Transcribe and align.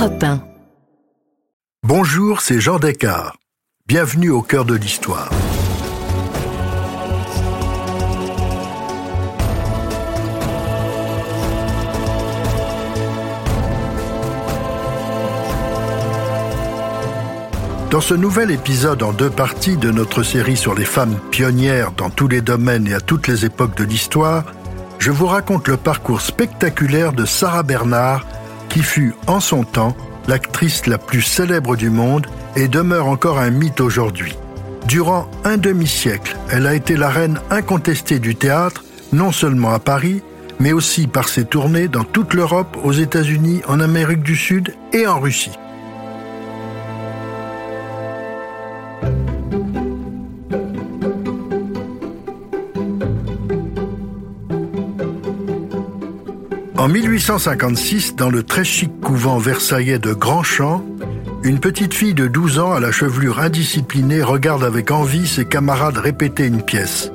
Europe 0.00 0.24
1. 0.24 0.40
Bonjour, 1.82 2.40
c'est 2.40 2.58
Jean 2.58 2.78
Descartes. 2.78 3.36
Bienvenue 3.86 4.30
au 4.30 4.40
cœur 4.40 4.64
de 4.64 4.74
l'histoire. 4.74 5.28
Dans 17.90 18.00
ce 18.00 18.14
nouvel 18.14 18.50
épisode 18.52 19.02
en 19.02 19.12
deux 19.12 19.28
parties 19.28 19.76
de 19.76 19.90
notre 19.90 20.22
série 20.22 20.56
sur 20.56 20.74
les 20.74 20.86
femmes 20.86 21.18
pionnières 21.30 21.92
dans 21.92 22.08
tous 22.08 22.28
les 22.28 22.40
domaines 22.40 22.86
et 22.86 22.94
à 22.94 23.00
toutes 23.00 23.28
les 23.28 23.44
époques 23.44 23.76
de 23.76 23.84
l'histoire, 23.84 24.44
je 24.98 25.10
vous 25.10 25.26
raconte 25.26 25.68
le 25.68 25.76
parcours 25.76 26.22
spectaculaire 26.22 27.12
de 27.12 27.26
Sarah 27.26 27.64
Bernard, 27.64 28.24
qui 28.70 28.82
fut 28.82 29.14
en 29.26 29.40
son 29.40 29.64
temps 29.64 29.94
l'actrice 30.28 30.86
la 30.86 30.96
plus 30.96 31.22
célèbre 31.22 31.76
du 31.76 31.90
monde 31.90 32.26
et 32.56 32.68
demeure 32.68 33.08
encore 33.08 33.38
un 33.38 33.50
mythe 33.50 33.80
aujourd'hui. 33.80 34.36
Durant 34.86 35.28
un 35.44 35.56
demi-siècle, 35.56 36.36
elle 36.50 36.66
a 36.66 36.74
été 36.74 36.96
la 36.96 37.10
reine 37.10 37.40
incontestée 37.50 38.18
du 38.18 38.34
théâtre, 38.34 38.84
non 39.12 39.32
seulement 39.32 39.72
à 39.72 39.78
Paris, 39.78 40.22
mais 40.58 40.72
aussi 40.72 41.06
par 41.06 41.28
ses 41.28 41.44
tournées 41.44 41.88
dans 41.88 42.04
toute 42.04 42.32
l'Europe, 42.34 42.76
aux 42.82 42.92
États-Unis, 42.92 43.62
en 43.66 43.80
Amérique 43.80 44.22
du 44.22 44.36
Sud 44.36 44.74
et 44.92 45.06
en 45.06 45.20
Russie. 45.20 45.58
En 56.80 56.88
1856, 56.88 58.16
dans 58.16 58.30
le 58.30 58.42
très 58.42 58.64
chic 58.64 59.02
couvent 59.02 59.36
versaillais 59.36 59.98
de 59.98 60.14
Grandchamp, 60.14 60.82
une 61.42 61.60
petite 61.60 61.92
fille 61.92 62.14
de 62.14 62.26
12 62.26 62.58
ans 62.58 62.72
à 62.72 62.80
la 62.80 62.90
chevelure 62.90 63.38
indisciplinée 63.38 64.22
regarde 64.22 64.64
avec 64.64 64.90
envie 64.90 65.26
ses 65.26 65.44
camarades 65.44 65.98
répéter 65.98 66.46
une 66.46 66.62
pièce. 66.62 67.12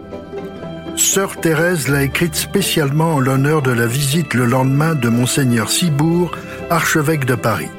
Sœur 0.95 1.37
Thérèse 1.41 1.87
l'a 1.87 2.03
écrite 2.03 2.35
spécialement 2.35 3.15
en 3.15 3.19
l'honneur 3.19 3.63
de 3.63 3.71
la 3.71 3.87
visite 3.87 4.35
le 4.35 4.45
lendemain 4.45 4.93
de 4.93 5.09
monseigneur 5.09 5.71
Cibourg, 5.71 6.29
archevêque 6.69 7.25
de 7.25 7.33
Paris. 7.33 7.71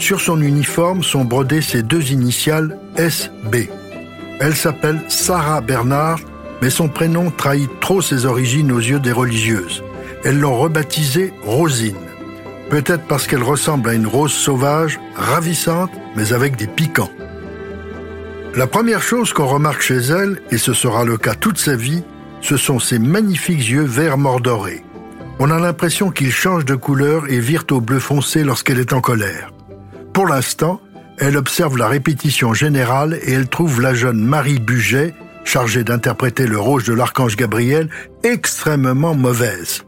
Sur 0.00 0.20
son 0.20 0.42
uniforme 0.42 1.04
sont 1.04 1.24
brodées 1.24 1.62
ses 1.62 1.84
deux 1.84 2.10
initiales 2.10 2.76
SB. 2.96 3.70
Elle 4.40 4.56
s'appelle 4.56 5.00
Sarah 5.06 5.60
Bernard, 5.60 6.18
mais 6.60 6.70
son 6.70 6.88
prénom 6.88 7.30
trahit 7.30 7.70
trop 7.78 8.02
ses 8.02 8.26
origines 8.26 8.72
aux 8.72 8.80
yeux 8.80 8.98
des 8.98 9.12
religieuses 9.12 9.84
elles 10.24 10.38
l'ont 10.38 10.58
rebaptisée 10.58 11.32
Rosine. 11.44 11.96
Peut-être 12.70 13.04
parce 13.08 13.26
qu'elle 13.26 13.42
ressemble 13.42 13.88
à 13.88 13.94
une 13.94 14.06
rose 14.06 14.32
sauvage, 14.32 15.00
ravissante, 15.14 15.90
mais 16.16 16.32
avec 16.32 16.56
des 16.56 16.66
piquants. 16.66 17.10
La 18.54 18.66
première 18.66 19.02
chose 19.02 19.32
qu'on 19.32 19.46
remarque 19.46 19.80
chez 19.80 19.98
elle, 19.98 20.42
et 20.50 20.58
ce 20.58 20.74
sera 20.74 21.04
le 21.04 21.16
cas 21.16 21.34
toute 21.34 21.58
sa 21.58 21.76
vie, 21.76 22.02
ce 22.40 22.56
sont 22.56 22.78
ses 22.78 22.98
magnifiques 22.98 23.68
yeux 23.68 23.84
verts 23.84 24.18
mordorés. 24.18 24.84
On 25.38 25.50
a 25.50 25.58
l'impression 25.58 26.10
qu'ils 26.10 26.32
changent 26.32 26.64
de 26.64 26.74
couleur 26.74 27.30
et 27.30 27.38
virent 27.38 27.66
au 27.70 27.80
bleu 27.80 28.00
foncé 28.00 28.42
lorsqu'elle 28.42 28.80
est 28.80 28.92
en 28.92 29.00
colère. 29.00 29.52
Pour 30.12 30.26
l'instant, 30.26 30.80
elle 31.18 31.36
observe 31.36 31.76
la 31.78 31.88
répétition 31.88 32.54
générale 32.54 33.18
et 33.22 33.32
elle 33.32 33.48
trouve 33.48 33.80
la 33.80 33.94
jeune 33.94 34.20
Marie 34.20 34.58
Buget, 34.58 35.14
chargée 35.44 35.84
d'interpréter 35.84 36.46
le 36.46 36.58
rôle 36.58 36.82
de 36.82 36.92
l'archange 36.92 37.36
Gabriel, 37.36 37.88
extrêmement 38.24 39.14
mauvaise. 39.14 39.84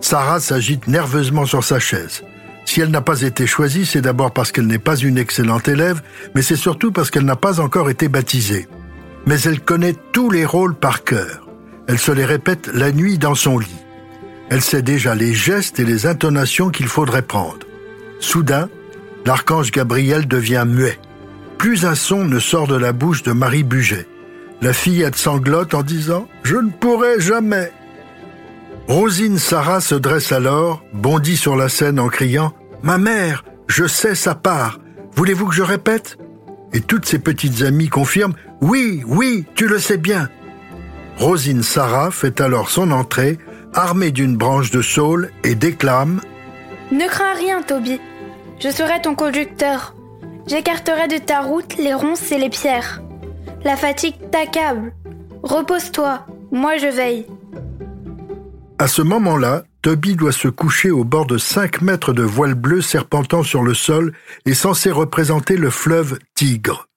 Sarah 0.00 0.40
s'agite 0.40 0.86
nerveusement 0.86 1.46
sur 1.46 1.62
sa 1.62 1.78
chaise. 1.78 2.22
Si 2.64 2.80
elle 2.80 2.90
n'a 2.90 3.00
pas 3.00 3.22
été 3.22 3.46
choisie, 3.46 3.84
c'est 3.84 4.00
d'abord 4.00 4.32
parce 4.32 4.52
qu'elle 4.52 4.66
n'est 4.66 4.78
pas 4.78 4.96
une 4.96 5.18
excellente 5.18 5.68
élève, 5.68 6.02
mais 6.34 6.42
c'est 6.42 6.56
surtout 6.56 6.92
parce 6.92 7.10
qu'elle 7.10 7.24
n'a 7.24 7.36
pas 7.36 7.60
encore 7.60 7.90
été 7.90 8.08
baptisée. 8.08 8.68
Mais 9.26 9.40
elle 9.40 9.60
connaît 9.60 9.96
tous 10.12 10.30
les 10.30 10.44
rôles 10.44 10.74
par 10.74 11.04
cœur. 11.04 11.48
Elle 11.88 11.98
se 11.98 12.12
les 12.12 12.24
répète 12.24 12.70
la 12.72 12.92
nuit 12.92 13.18
dans 13.18 13.34
son 13.34 13.58
lit. 13.58 13.84
Elle 14.50 14.62
sait 14.62 14.82
déjà 14.82 15.14
les 15.14 15.34
gestes 15.34 15.80
et 15.80 15.84
les 15.84 16.06
intonations 16.06 16.70
qu'il 16.70 16.86
faudrait 16.86 17.22
prendre. 17.22 17.66
Soudain, 18.20 18.68
l'archange 19.26 19.70
Gabriel 19.70 20.26
devient 20.26 20.64
muet. 20.66 20.98
Plus 21.58 21.84
un 21.84 21.94
son 21.94 22.24
ne 22.24 22.38
sort 22.38 22.66
de 22.66 22.76
la 22.76 22.92
bouche 22.92 23.22
de 23.22 23.32
Marie 23.32 23.64
Buget. 23.64 24.06
La 24.62 24.72
fillette 24.72 25.16
sanglote 25.16 25.74
en 25.74 25.82
disant⁇ 25.82 26.20
Je 26.42 26.56
ne 26.56 26.70
pourrai 26.70 27.20
jamais!⁇ 27.20 27.64
Rosine 28.90 29.38
Sarah 29.38 29.80
se 29.80 29.94
dresse 29.94 30.32
alors, 30.32 30.82
bondit 30.92 31.36
sur 31.36 31.54
la 31.54 31.68
scène 31.68 32.00
en 32.00 32.08
criant⁇ 32.08 32.48
Ma 32.82 32.98
mère, 32.98 33.44
je 33.68 33.86
sais 33.86 34.16
sa 34.16 34.34
part, 34.34 34.80
voulez-vous 35.12 35.46
que 35.46 35.54
je 35.54 35.62
répète?⁇ 35.62 36.18
Et 36.76 36.80
toutes 36.80 37.06
ses 37.06 37.20
petites 37.20 37.62
amies 37.62 37.88
confirment⁇ 37.88 38.32
Oui, 38.60 39.04
oui, 39.06 39.46
tu 39.54 39.68
le 39.68 39.78
sais 39.78 39.96
bien!⁇ 39.96 40.24
Rosine 41.22 41.62
Sarah 41.62 42.10
fait 42.10 42.40
alors 42.40 42.68
son 42.68 42.90
entrée, 42.90 43.38
armée 43.74 44.10
d'une 44.10 44.36
branche 44.36 44.72
de 44.72 44.82
saule, 44.82 45.30
et 45.44 45.54
déclame⁇ 45.54 46.20
Ne 46.96 47.08
crains 47.08 47.34
rien, 47.34 47.62
Toby, 47.62 48.00
je 48.58 48.70
serai 48.70 49.00
ton 49.00 49.14
conducteur. 49.14 49.94
J'écarterai 50.48 51.06
de 51.06 51.18
ta 51.18 51.42
route 51.42 51.76
les 51.78 51.94
ronces 51.94 52.32
et 52.32 52.38
les 52.38 52.50
pierres. 52.50 53.02
La 53.62 53.76
fatigue 53.76 54.16
t'accable. 54.32 54.92
Repose-toi, 55.44 56.26
moi 56.50 56.76
je 56.76 56.88
veille. 56.88 57.26
À 58.80 58.86
ce 58.86 59.02
moment-là, 59.02 59.64
Toby 59.82 60.16
doit 60.16 60.32
se 60.32 60.48
coucher 60.48 60.90
au 60.90 61.04
bord 61.04 61.26
de 61.26 61.36
cinq 61.36 61.82
mètres 61.82 62.14
de 62.14 62.22
voile 62.22 62.54
bleu 62.54 62.80
serpentant 62.80 63.42
sur 63.42 63.62
le 63.62 63.74
sol 63.74 64.14
et 64.46 64.54
censé 64.54 64.90
représenter 64.90 65.58
le 65.58 65.68
fleuve 65.68 66.18
Tigre. 66.34 66.88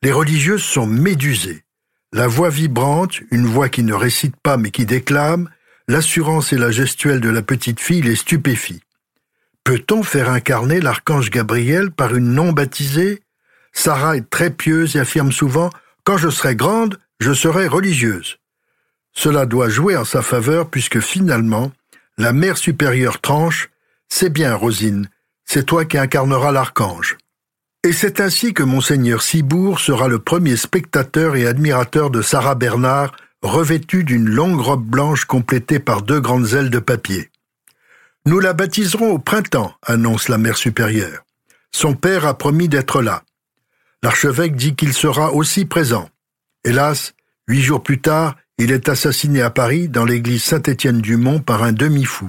Les 0.00 0.12
religieuses 0.12 0.62
sont 0.62 0.86
médusées. 0.86 1.64
La 2.12 2.28
voix 2.28 2.50
vibrante, 2.50 3.18
une 3.32 3.46
voix 3.46 3.68
qui 3.68 3.82
ne 3.82 3.94
récite 3.94 4.36
pas 4.36 4.56
mais 4.56 4.70
qui 4.70 4.86
déclame, 4.86 5.50
l'assurance 5.88 6.52
et 6.52 6.56
la 6.56 6.70
gestuelle 6.70 7.20
de 7.20 7.30
la 7.30 7.42
petite 7.42 7.80
fille 7.80 8.02
les 8.02 8.14
stupéfient. 8.14 8.84
Peut-on 9.64 10.04
faire 10.04 10.30
incarner 10.30 10.80
l'archange 10.80 11.30
Gabriel 11.30 11.90
par 11.90 12.14
une 12.14 12.32
non 12.32 12.52
baptisée 12.52 13.24
Sarah 13.72 14.16
est 14.16 14.30
très 14.30 14.50
pieuse 14.50 14.94
et 14.94 15.00
affirme 15.00 15.32
souvent 15.32 15.70
Quand 16.04 16.16
je 16.16 16.28
serai 16.28 16.54
grande, 16.54 16.96
je 17.18 17.32
serai 17.32 17.66
religieuse. 17.66 18.38
Cela 19.18 19.46
doit 19.46 19.68
jouer 19.68 19.96
en 19.96 20.04
sa 20.04 20.22
faveur 20.22 20.70
puisque 20.70 21.00
finalement, 21.00 21.72
la 22.18 22.32
mère 22.32 22.56
supérieure 22.56 23.20
tranche 23.20 23.68
C'est 24.08 24.30
bien, 24.30 24.54
Rosine, 24.54 25.10
c'est 25.44 25.66
toi 25.66 25.84
qui 25.84 25.98
incarneras 25.98 26.52
l'archange. 26.52 27.18
Et 27.82 27.92
c'est 27.92 28.20
ainsi 28.20 28.54
que 28.54 28.62
monseigneur 28.62 29.22
Cibourg 29.22 29.80
sera 29.80 30.06
le 30.06 30.20
premier 30.20 30.56
spectateur 30.56 31.34
et 31.34 31.48
admirateur 31.48 32.10
de 32.10 32.22
Sarah 32.22 32.54
Bernard, 32.54 33.10
revêtue 33.42 34.04
d'une 34.04 34.28
longue 34.28 34.60
robe 34.60 34.86
blanche 34.86 35.24
complétée 35.24 35.80
par 35.80 36.02
deux 36.02 36.20
grandes 36.20 36.52
ailes 36.52 36.70
de 36.70 36.78
papier. 36.78 37.32
Nous 38.24 38.38
la 38.38 38.52
baptiserons 38.52 39.10
au 39.10 39.18
printemps, 39.18 39.74
annonce 39.82 40.28
la 40.28 40.38
mère 40.38 40.56
supérieure. 40.56 41.24
Son 41.72 41.94
père 41.94 42.24
a 42.24 42.38
promis 42.38 42.68
d'être 42.68 43.02
là. 43.02 43.24
L'archevêque 44.00 44.54
dit 44.54 44.76
qu'il 44.76 44.92
sera 44.92 45.32
aussi 45.32 45.64
présent. 45.64 46.08
Hélas, 46.62 47.14
huit 47.48 47.62
jours 47.62 47.82
plus 47.82 48.00
tard, 48.00 48.36
il 48.58 48.72
est 48.72 48.88
assassiné 48.88 49.40
à 49.40 49.50
Paris 49.50 49.88
dans 49.88 50.04
l'église 50.04 50.42
Saint-Étienne-du-Mont 50.42 51.40
par 51.40 51.62
un 51.62 51.72
demi-fou. 51.72 52.28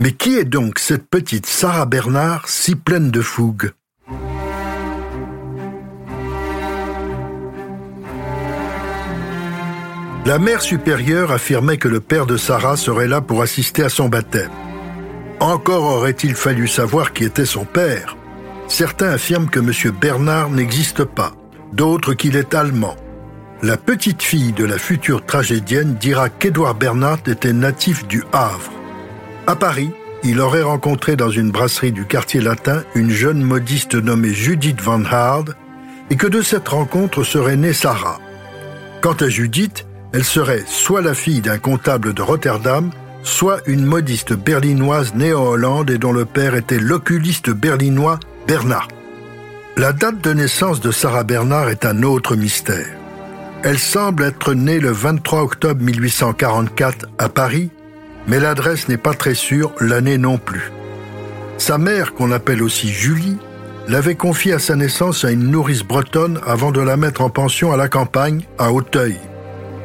Mais 0.00 0.12
qui 0.12 0.36
est 0.36 0.44
donc 0.44 0.78
cette 0.78 1.08
petite 1.08 1.46
Sarah 1.46 1.86
Bernard 1.86 2.48
si 2.48 2.76
pleine 2.76 3.10
de 3.10 3.20
fougue? 3.20 3.72
La 10.24 10.38
mère 10.38 10.60
supérieure 10.60 11.30
affirmait 11.30 11.78
que 11.78 11.88
le 11.88 12.00
père 12.00 12.26
de 12.26 12.36
Sarah 12.36 12.76
serait 12.76 13.06
là 13.06 13.20
pour 13.20 13.42
assister 13.42 13.84
à 13.84 13.88
son 13.88 14.08
baptême. 14.08 14.50
Encore 15.38 15.84
aurait-il 15.84 16.34
fallu 16.34 16.66
savoir 16.66 17.12
qui 17.12 17.24
était 17.24 17.46
son 17.46 17.64
père. 17.64 18.16
Certains 18.68 19.10
affirment 19.10 19.48
que 19.48 19.60
M. 19.60 19.92
Bernard 20.00 20.50
n'existe 20.50 21.04
pas, 21.04 21.32
d'autres 21.72 22.14
qu'il 22.14 22.36
est 22.36 22.54
allemand, 22.54 22.96
la 23.62 23.76
petite 23.76 24.22
fille 24.22 24.52
de 24.52 24.64
la 24.64 24.78
future 24.78 25.24
tragédienne 25.24 25.94
dira 25.94 26.28
qu'Édouard 26.28 26.74
Bernard 26.74 27.20
était 27.26 27.52
natif 27.52 28.06
du 28.06 28.22
Havre. 28.32 28.72
À 29.46 29.56
Paris, 29.56 29.90
il 30.24 30.40
aurait 30.40 30.62
rencontré 30.62 31.16
dans 31.16 31.30
une 31.30 31.50
brasserie 31.50 31.92
du 31.92 32.04
quartier 32.04 32.40
latin 32.40 32.82
une 32.94 33.10
jeune 33.10 33.42
modiste 33.42 33.94
nommée 33.94 34.34
Judith 34.34 34.80
Van 34.82 35.04
Hard 35.04 35.54
et 36.10 36.16
que 36.16 36.26
de 36.26 36.42
cette 36.42 36.68
rencontre 36.68 37.24
serait 37.24 37.56
née 37.56 37.72
Sarah. 37.72 38.20
Quant 39.00 39.16
à 39.20 39.28
Judith, 39.28 39.86
elle 40.12 40.24
serait 40.24 40.64
soit 40.66 41.02
la 41.02 41.14
fille 41.14 41.40
d'un 41.40 41.58
comptable 41.58 42.12
de 42.12 42.22
Rotterdam, 42.22 42.90
soit 43.22 43.60
une 43.66 43.84
modiste 43.84 44.34
berlinoise 44.34 45.14
née 45.14 45.32
en 45.32 45.44
Hollande 45.44 45.90
et 45.90 45.98
dont 45.98 46.12
le 46.12 46.24
père 46.24 46.54
était 46.54 46.78
l'oculiste 46.78 47.50
berlinois 47.50 48.20
Bernard. 48.46 48.88
La 49.76 49.92
date 49.92 50.22
de 50.22 50.32
naissance 50.32 50.80
de 50.80 50.90
Sarah 50.90 51.24
Bernard 51.24 51.68
est 51.68 51.84
un 51.84 52.02
autre 52.02 52.36
mystère. 52.36 53.05
Elle 53.62 53.78
semble 53.78 54.24
être 54.24 54.54
née 54.54 54.78
le 54.78 54.90
23 54.90 55.42
octobre 55.42 55.82
1844 55.82 57.06
à 57.18 57.28
Paris, 57.28 57.70
mais 58.26 58.38
l'adresse 58.38 58.88
n'est 58.88 58.96
pas 58.96 59.14
très 59.14 59.34
sûre, 59.34 59.72
l'année 59.80 60.18
non 60.18 60.38
plus. 60.38 60.70
Sa 61.58 61.78
mère, 61.78 62.14
qu'on 62.14 62.32
appelle 62.32 62.62
aussi 62.62 62.88
Julie, 62.88 63.38
l'avait 63.88 64.14
confiée 64.14 64.52
à 64.52 64.58
sa 64.58 64.76
naissance 64.76 65.24
à 65.24 65.30
une 65.30 65.50
nourrice 65.50 65.82
bretonne 65.82 66.38
avant 66.46 66.70
de 66.70 66.80
la 66.80 66.96
mettre 66.96 67.22
en 67.22 67.30
pension 67.30 67.72
à 67.72 67.76
la 67.76 67.88
campagne, 67.88 68.44
à 68.58 68.72
Auteuil. 68.72 69.16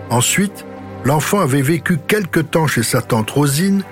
Ensuite, 0.09 0.65
l'enfant 1.05 1.39
avait 1.39 1.61
vécu 1.61 1.97
quelque 2.07 2.39
temps 2.39 2.67
chez 2.67 2.83
sa 2.83 3.01
tante 3.01 3.29
Rosine, 3.31 3.83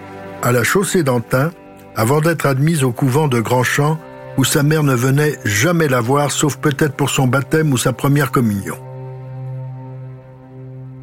à 0.43 0.51
la 0.51 0.63
chaussée 0.63 1.03
d'Antin, 1.03 1.51
avant 1.95 2.21
d'être 2.21 2.45
admise 2.45 2.83
au 2.83 2.91
couvent 2.91 3.27
de 3.27 3.39
Grandchamp, 3.39 3.97
où 4.37 4.43
sa 4.43 4.63
mère 4.63 4.83
ne 4.83 4.95
venait 4.95 5.37
jamais 5.45 5.87
la 5.87 6.01
voir, 6.01 6.31
sauf 6.31 6.57
peut-être 6.57 6.95
pour 6.95 7.09
son 7.09 7.27
baptême 7.27 7.71
ou 7.71 7.77
sa 7.77 7.93
première 7.93 8.31
communion. 8.31 8.77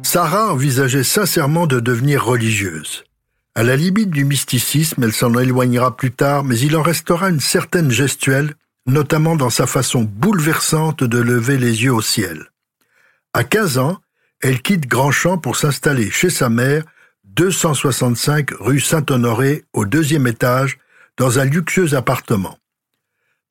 Sarah 0.07 0.53
envisageait 0.53 1.03
sincèrement 1.03 1.67
de 1.67 1.81
devenir 1.81 2.23
religieuse. 2.23 3.03
À 3.55 3.63
la 3.63 3.75
limite 3.75 4.09
du 4.09 4.23
mysticisme, 4.23 5.03
elle 5.03 5.11
s'en 5.11 5.37
éloignera 5.37 5.97
plus 5.97 6.13
tard, 6.13 6.45
mais 6.45 6.57
il 6.57 6.77
en 6.77 6.81
restera 6.81 7.29
une 7.29 7.41
certaine 7.41 7.91
gestuelle, 7.91 8.53
notamment 8.85 9.35
dans 9.35 9.49
sa 9.49 9.67
façon 9.67 10.03
bouleversante 10.03 11.03
de 11.03 11.17
lever 11.19 11.57
les 11.57 11.83
yeux 11.83 11.91
au 11.91 12.01
ciel. 12.01 12.53
À 13.33 13.43
15 13.43 13.79
ans, 13.79 13.97
elle 14.41 14.61
quitte 14.61 14.87
Grandchamp 14.87 15.39
pour 15.39 15.57
s'installer 15.57 16.09
chez 16.09 16.29
sa 16.29 16.47
mère, 16.47 16.85
265 17.25 18.51
rue 18.61 18.79
Saint-Honoré, 18.79 19.65
au 19.73 19.83
deuxième 19.83 20.25
étage, 20.25 20.77
dans 21.17 21.37
un 21.37 21.43
luxueux 21.43 21.95
appartement. 21.95 22.57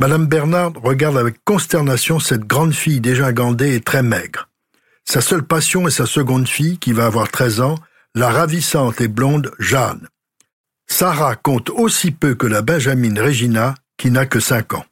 Madame 0.00 0.26
Bernard 0.26 0.72
regarde 0.82 1.18
avec 1.18 1.36
consternation 1.44 2.18
cette 2.18 2.46
grande 2.46 2.72
fille 2.72 3.00
déjà 3.00 3.34
gandée 3.34 3.74
et 3.74 3.82
très 3.82 4.02
maigre. 4.02 4.48
Sa 5.08 5.20
seule 5.20 5.44
passion 5.44 5.86
est 5.86 5.92
sa 5.92 6.04
seconde 6.04 6.48
fille, 6.48 6.78
qui 6.78 6.92
va 6.92 7.06
avoir 7.06 7.30
13 7.30 7.60
ans, 7.60 7.76
la 8.16 8.28
ravissante 8.28 9.00
et 9.00 9.06
blonde 9.06 9.52
Jeanne. 9.60 10.08
Sarah 10.88 11.36
compte 11.36 11.70
aussi 11.70 12.10
peu 12.10 12.34
que 12.34 12.48
la 12.48 12.60
Benjamine 12.60 13.18
Regina, 13.20 13.76
qui 13.98 14.10
n'a 14.10 14.26
que 14.26 14.40
5 14.40 14.74
ans. 14.74 14.84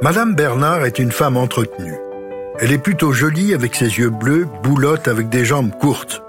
Madame 0.00 0.36
Bernard 0.36 0.84
est 0.84 1.00
une 1.00 1.10
femme 1.10 1.36
entretenue. 1.36 1.98
Elle 2.60 2.70
est 2.70 2.78
plutôt 2.78 3.12
jolie 3.12 3.52
avec 3.52 3.74
ses 3.74 3.98
yeux 3.98 4.10
bleus, 4.10 4.46
boulotte 4.62 5.08
avec 5.08 5.28
des 5.28 5.44
jambes 5.44 5.72
courtes. 5.80 6.22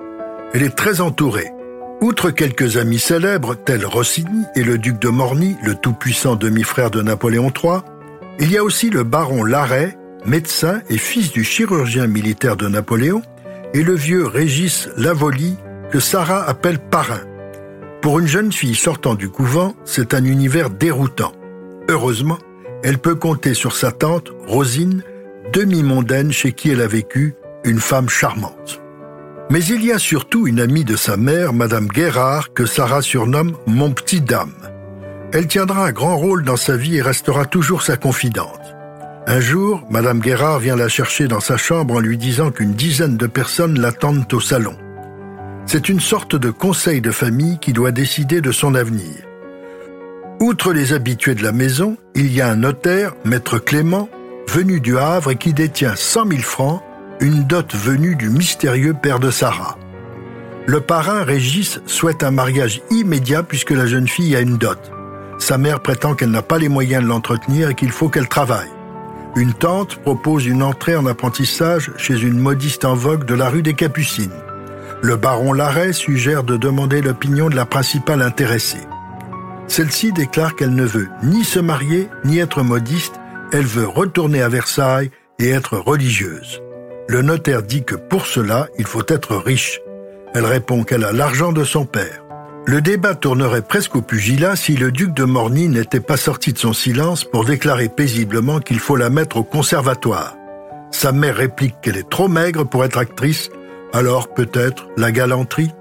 Elle 0.53 0.63
est 0.63 0.75
très 0.75 1.01
entourée. 1.01 1.51
Outre 2.01 2.31
quelques 2.31 2.77
amis 2.77 2.99
célèbres, 2.99 3.55
tels 3.55 3.85
Rossini 3.85 4.45
et 4.55 4.63
le 4.63 4.79
duc 4.79 4.97
de 4.97 5.09
Morny, 5.09 5.55
le 5.63 5.75
tout-puissant 5.75 6.35
demi-frère 6.35 6.89
de 6.89 7.03
Napoléon 7.03 7.51
III, 7.51 7.81
il 8.39 8.51
y 8.51 8.57
a 8.57 8.63
aussi 8.63 8.89
le 8.89 9.03
baron 9.03 9.43
Larrey, 9.43 9.95
médecin 10.25 10.81
et 10.89 10.97
fils 10.97 11.31
du 11.31 11.43
chirurgien 11.43 12.07
militaire 12.07 12.55
de 12.55 12.67
Napoléon, 12.67 13.21
et 13.73 13.83
le 13.83 13.93
vieux 13.93 14.25
Régis 14.25 14.89
Lavoli, 14.97 15.55
que 15.91 15.99
Sarah 15.99 16.43
appelle 16.47 16.79
parrain. 16.79 17.21
Pour 18.01 18.19
une 18.19 18.27
jeune 18.27 18.51
fille 18.51 18.75
sortant 18.75 19.15
du 19.15 19.29
couvent, 19.29 19.75
c'est 19.85 20.13
un 20.13 20.25
univers 20.25 20.69
déroutant. 20.69 21.33
Heureusement, 21.89 22.39
elle 22.83 22.97
peut 22.97 23.15
compter 23.15 23.53
sur 23.53 23.75
sa 23.75 23.91
tante, 23.91 24.31
Rosine, 24.47 25.03
demi-mondaine 25.53 26.31
chez 26.31 26.51
qui 26.51 26.69
elle 26.69 26.81
a 26.81 26.87
vécu, 26.87 27.35
une 27.63 27.79
femme 27.79 28.09
charmante. 28.09 28.81
Mais 29.49 29.63
il 29.63 29.85
y 29.85 29.91
a 29.91 29.99
surtout 29.99 30.47
une 30.47 30.59
amie 30.59 30.83
de 30.83 30.95
sa 30.95 31.17
mère, 31.17 31.53
Madame 31.53 31.87
Guérard, 31.87 32.53
que 32.53 32.65
Sarah 32.65 33.01
surnomme 33.01 33.55
Mon 33.67 33.91
petit 33.91 34.21
dame. 34.21 34.53
Elle 35.31 35.47
tiendra 35.47 35.85
un 35.87 35.91
grand 35.91 36.17
rôle 36.17 36.43
dans 36.43 36.57
sa 36.57 36.75
vie 36.75 36.97
et 36.97 37.01
restera 37.01 37.45
toujours 37.45 37.81
sa 37.83 37.97
confidente. 37.97 38.62
Un 39.25 39.39
jour, 39.39 39.85
Madame 39.89 40.19
Guérard 40.19 40.59
vient 40.59 40.75
la 40.75 40.89
chercher 40.89 41.29
dans 41.29 41.39
sa 41.39 41.55
chambre 41.55 41.95
en 41.95 41.99
lui 42.01 42.17
disant 42.17 42.51
qu'une 42.51 42.73
dizaine 42.73 43.15
de 43.15 43.27
personnes 43.27 43.79
l'attendent 43.79 44.31
au 44.33 44.41
salon. 44.41 44.75
C'est 45.65 45.87
une 45.87 46.01
sorte 46.01 46.35
de 46.35 46.51
conseil 46.51 46.99
de 46.99 47.11
famille 47.11 47.57
qui 47.59 47.71
doit 47.71 47.91
décider 47.91 48.41
de 48.41 48.51
son 48.51 48.75
avenir. 48.75 49.15
Outre 50.41 50.73
les 50.73 50.91
habitués 50.91 51.35
de 51.35 51.43
la 51.43 51.53
maison, 51.53 51.95
il 52.15 52.33
y 52.33 52.41
a 52.41 52.49
un 52.49 52.57
notaire, 52.57 53.13
Maître 53.23 53.59
Clément, 53.59 54.09
venu 54.49 54.81
du 54.81 54.97
Havre 54.97 55.31
et 55.31 55.35
qui 55.37 55.53
détient 55.53 55.95
100 55.95 56.27
000 56.27 56.41
francs, 56.41 56.83
une 57.21 57.45
dot 57.45 57.73
venue 57.73 58.17
du 58.17 58.29
mystérieux 58.29 58.93
père 58.93 59.19
de 59.19 59.31
Sarah. 59.31 59.77
Le 60.65 60.81
parrain 60.81 61.23
Régis 61.23 61.79
souhaite 61.85 62.23
un 62.23 62.31
mariage 62.31 62.81
immédiat 62.91 63.43
puisque 63.43 63.71
la 63.71 63.85
jeune 63.85 64.09
fille 64.09 64.35
a 64.35 64.41
une 64.41 64.57
dot. 64.57 64.91
Sa 65.39 65.57
mère 65.57 65.79
prétend 65.79 66.13
qu'elle 66.13 66.31
n'a 66.31 66.41
pas 66.41 66.57
les 66.57 66.69
moyens 66.69 67.03
de 67.03 67.07
l'entretenir 67.07 67.69
et 67.69 67.75
qu'il 67.75 67.91
faut 67.91 68.09
qu'elle 68.09 68.27
travaille. 68.27 68.69
Une 69.35 69.53
tante 69.53 69.95
propose 69.95 70.45
une 70.45 70.61
entrée 70.61 70.95
en 70.95 71.07
apprentissage 71.07 71.91
chez 71.97 72.21
une 72.21 72.37
modiste 72.37 72.85
en 72.85 72.93
vogue 72.93 73.25
de 73.25 73.33
la 73.33 73.49
rue 73.49 73.63
des 73.63 73.73
Capucines. 73.73 74.29
Le 75.01 75.15
baron 75.15 75.53
Larrey 75.53 75.91
suggère 75.91 76.43
de 76.43 76.55
demander 76.55 77.01
l'opinion 77.01 77.49
de 77.49 77.55
la 77.55 77.65
principale 77.65 78.21
intéressée. 78.21 78.87
Celle-ci 79.67 80.11
déclare 80.11 80.55
qu'elle 80.55 80.75
ne 80.75 80.85
veut 80.85 81.09
ni 81.23 81.43
se 81.43 81.59
marier 81.59 82.09
ni 82.25 82.37
être 82.37 82.61
modiste, 82.61 83.19
elle 83.51 83.65
veut 83.65 83.87
retourner 83.87 84.41
à 84.41 84.49
Versailles 84.49 85.09
et 85.39 85.49
être 85.49 85.77
religieuse. 85.77 86.61
Le 87.07 87.23
notaire 87.23 87.63
dit 87.63 87.83
que 87.83 87.95
pour 87.95 88.27
cela, 88.27 88.67
il 88.77 88.85
faut 88.85 89.03
être 89.07 89.35
riche. 89.35 89.81
Elle 90.35 90.45
répond 90.45 90.83
qu'elle 90.83 91.03
a 91.03 91.11
l'argent 91.11 91.51
de 91.51 91.63
son 91.63 91.85
père. 91.85 92.22
Le 92.65 92.81
débat 92.81 93.13
tournerait 93.13 93.61
presque 93.61 93.95
au 93.97 94.01
pugilat 94.01 94.55
si 94.55 94.77
le 94.77 94.91
duc 94.91 95.13
de 95.13 95.25
Morny 95.25 95.67
n'était 95.67 95.99
pas 95.99 96.15
sorti 96.15 96.53
de 96.53 96.57
son 96.57 96.71
silence 96.71 97.25
pour 97.25 97.43
déclarer 97.43 97.89
paisiblement 97.89 98.61
qu'il 98.61 98.79
faut 98.79 98.95
la 98.95 99.09
mettre 99.09 99.37
au 99.37 99.43
conservatoire. 99.43 100.37
Sa 100.91 101.11
mère 101.11 101.35
réplique 101.35 101.75
qu'elle 101.81 101.97
est 101.97 102.09
trop 102.09 102.29
maigre 102.29 102.63
pour 102.63 102.85
être 102.85 102.97
actrice, 102.97 103.49
alors 103.91 104.33
peut-être 104.33 104.87
la 104.95 105.11
galanterie 105.11 105.71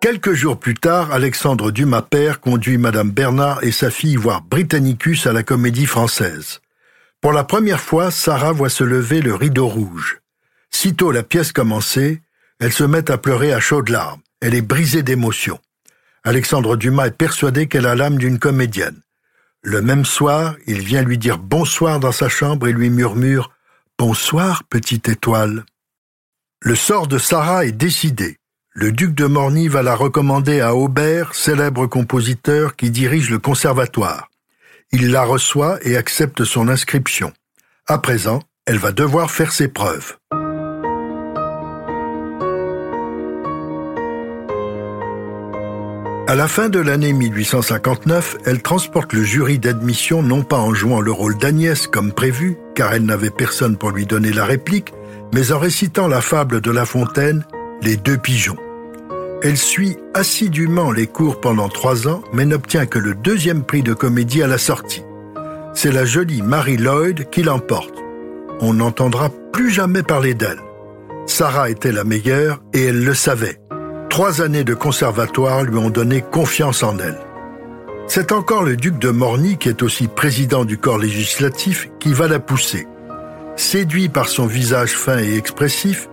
Quelques 0.00 0.34
jours 0.34 0.58
plus 0.58 0.74
tard, 0.74 1.12
Alexandre 1.12 1.70
Dumas 1.70 2.02
père 2.02 2.40
conduit 2.40 2.76
Madame 2.76 3.10
Bernard 3.10 3.64
et 3.64 3.72
sa 3.72 3.90
fille 3.90 4.16
voir 4.16 4.42
Britannicus 4.42 5.26
à 5.26 5.32
la 5.32 5.42
Comédie 5.42 5.86
Française. 5.86 6.60
Pour 7.20 7.32
la 7.32 7.42
première 7.42 7.80
fois, 7.80 8.10
Sarah 8.10 8.52
voit 8.52 8.68
se 8.68 8.84
lever 8.84 9.22
le 9.22 9.34
rideau 9.34 9.66
rouge. 9.66 10.20
Sitôt 10.70 11.10
la 11.10 11.22
pièce 11.22 11.52
commencée, 11.52 12.20
elle 12.60 12.72
se 12.72 12.84
met 12.84 13.10
à 13.10 13.18
pleurer 13.18 13.52
à 13.52 13.60
chaudes 13.60 13.88
larmes. 13.88 14.20
Elle 14.40 14.54
est 14.54 14.62
brisée 14.62 15.02
d'émotion. 15.02 15.58
Alexandre 16.24 16.76
Dumas 16.76 17.08
est 17.08 17.16
persuadé 17.16 17.66
qu'elle 17.66 17.86
a 17.86 17.94
l'âme 17.94 18.18
d'une 18.18 18.38
comédienne. 18.38 19.00
Le 19.62 19.82
même 19.82 20.04
soir, 20.04 20.54
il 20.66 20.80
vient 20.80 21.02
lui 21.02 21.18
dire 21.18 21.38
bonsoir 21.38 21.98
dans 21.98 22.12
sa 22.12 22.28
chambre 22.28 22.68
et 22.68 22.72
lui 22.72 22.90
murmure 22.90 23.50
Bonsoir, 23.98 24.62
petite 24.62 25.08
étoile. 25.08 25.64
Le 26.60 26.76
sort 26.76 27.08
de 27.08 27.18
Sarah 27.18 27.64
est 27.64 27.72
décidé. 27.72 28.36
Le 28.72 28.92
duc 28.92 29.12
de 29.12 29.26
Morny 29.26 29.66
va 29.66 29.82
la 29.82 29.96
recommander 29.96 30.60
à 30.60 30.76
Aubert, 30.76 31.34
célèbre 31.34 31.88
compositeur 31.88 32.76
qui 32.76 32.92
dirige 32.92 33.28
le 33.28 33.40
conservatoire. 33.40 34.30
Il 34.92 35.10
la 35.10 35.24
reçoit 35.24 35.78
et 35.82 35.96
accepte 35.96 36.44
son 36.44 36.68
inscription. 36.68 37.32
À 37.88 37.98
présent, 37.98 38.40
elle 38.66 38.78
va 38.78 38.92
devoir 38.92 39.32
faire 39.32 39.50
ses 39.50 39.66
preuves. 39.66 40.16
À 46.28 46.34
la 46.34 46.46
fin 46.46 46.68
de 46.68 46.78
l'année 46.78 47.14
1859, 47.14 48.36
elle 48.44 48.60
transporte 48.60 49.14
le 49.14 49.22
jury 49.22 49.58
d'admission 49.58 50.22
non 50.22 50.42
pas 50.42 50.58
en 50.58 50.74
jouant 50.74 51.00
le 51.00 51.10
rôle 51.10 51.38
d'Agnès 51.38 51.86
comme 51.86 52.12
prévu, 52.12 52.58
car 52.74 52.92
elle 52.92 53.06
n'avait 53.06 53.30
personne 53.30 53.78
pour 53.78 53.92
lui 53.92 54.04
donner 54.04 54.30
la 54.30 54.44
réplique, 54.44 54.92
mais 55.32 55.52
en 55.52 55.58
récitant 55.58 56.06
la 56.06 56.20
fable 56.20 56.60
de 56.60 56.70
La 56.70 56.84
Fontaine, 56.84 57.46
Les 57.80 57.96
deux 57.96 58.18
pigeons. 58.18 58.58
Elle 59.42 59.56
suit 59.56 59.96
assidûment 60.12 60.92
les 60.92 61.06
cours 61.06 61.40
pendant 61.40 61.70
trois 61.70 62.06
ans, 62.08 62.22
mais 62.34 62.44
n'obtient 62.44 62.84
que 62.84 62.98
le 62.98 63.14
deuxième 63.14 63.64
prix 63.64 63.82
de 63.82 63.94
comédie 63.94 64.42
à 64.42 64.48
la 64.48 64.58
sortie. 64.58 65.04
C'est 65.72 65.92
la 65.92 66.04
jolie 66.04 66.42
Marie 66.42 66.76
Lloyd 66.76 67.30
qui 67.30 67.42
l'emporte. 67.42 67.94
On 68.60 68.74
n'entendra 68.74 69.30
plus 69.50 69.70
jamais 69.70 70.02
parler 70.02 70.34
d'elle. 70.34 70.60
Sarah 71.24 71.70
était 71.70 71.92
la 71.92 72.04
meilleure 72.04 72.60
et 72.74 72.84
elle 72.84 73.02
le 73.02 73.14
savait. 73.14 73.58
Trois 74.18 74.42
années 74.42 74.64
de 74.64 74.74
conservatoire 74.74 75.62
lui 75.62 75.78
ont 75.78 75.90
donné 75.90 76.22
confiance 76.22 76.82
en 76.82 76.98
elle. 76.98 77.20
C'est 78.08 78.32
encore 78.32 78.64
le 78.64 78.74
duc 78.74 78.98
de 78.98 79.10
Morny, 79.10 79.58
qui 79.58 79.68
est 79.68 79.80
aussi 79.80 80.08
président 80.08 80.64
du 80.64 80.76
corps 80.76 80.98
législatif, 80.98 81.88
qui 82.00 82.12
va 82.12 82.26
la 82.26 82.40
pousser. 82.40 82.88
Séduit 83.54 84.08
par 84.08 84.28
son 84.28 84.46
visage 84.46 84.90
fin 84.90 85.20
et 85.20 85.36
expressif, 85.36 86.08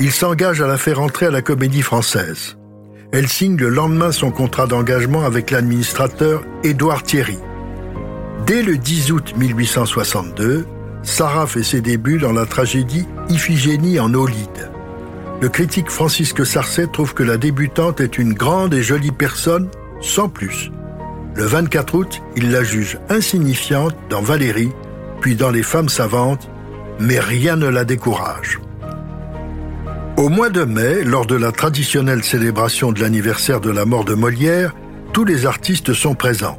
il 0.00 0.12
s'engage 0.12 0.60
à 0.60 0.66
la 0.66 0.76
faire 0.76 1.00
entrer 1.00 1.24
à 1.24 1.30
la 1.30 1.40
comédie 1.40 1.80
française. 1.80 2.58
Elle 3.10 3.26
signe 3.26 3.56
le 3.56 3.70
lendemain 3.70 4.12
son 4.12 4.30
contrat 4.30 4.66
d'engagement 4.66 5.24
avec 5.24 5.50
l'administrateur 5.50 6.42
Édouard 6.62 7.04
Thierry. 7.04 7.38
Dès 8.46 8.62
le 8.62 8.76
10 8.76 9.12
août 9.12 9.32
1862, 9.34 10.66
Sarah 11.02 11.46
fait 11.46 11.62
ses 11.62 11.80
débuts 11.80 12.18
dans 12.18 12.32
la 12.32 12.44
tragédie 12.44 13.06
Iphigénie 13.30 13.98
en 13.98 14.12
Olide. 14.12 14.75
Le 15.42 15.50
critique 15.50 15.90
Francisque 15.90 16.46
Sarcet 16.46 16.86
trouve 16.86 17.12
que 17.12 17.22
la 17.22 17.36
débutante 17.36 18.00
est 18.00 18.16
une 18.16 18.32
grande 18.32 18.72
et 18.72 18.82
jolie 18.82 19.10
personne, 19.10 19.68
sans 20.00 20.30
plus. 20.30 20.70
Le 21.34 21.44
24 21.44 21.94
août, 21.94 22.22
il 22.36 22.50
la 22.50 22.64
juge 22.64 22.98
insignifiante 23.10 23.94
dans 24.08 24.22
Valérie, 24.22 24.72
puis 25.20 25.36
dans 25.36 25.50
Les 25.50 25.62
femmes 25.62 25.90
savantes, 25.90 26.48
mais 26.98 27.20
rien 27.20 27.56
ne 27.56 27.66
la 27.66 27.84
décourage. 27.84 28.60
Au 30.16 30.30
mois 30.30 30.48
de 30.48 30.64
mai, 30.64 31.04
lors 31.04 31.26
de 31.26 31.36
la 31.36 31.52
traditionnelle 31.52 32.24
célébration 32.24 32.90
de 32.90 33.00
l'anniversaire 33.02 33.60
de 33.60 33.70
la 33.70 33.84
mort 33.84 34.06
de 34.06 34.14
Molière, 34.14 34.74
tous 35.12 35.26
les 35.26 35.44
artistes 35.44 35.92
sont 35.92 36.14
présents. 36.14 36.58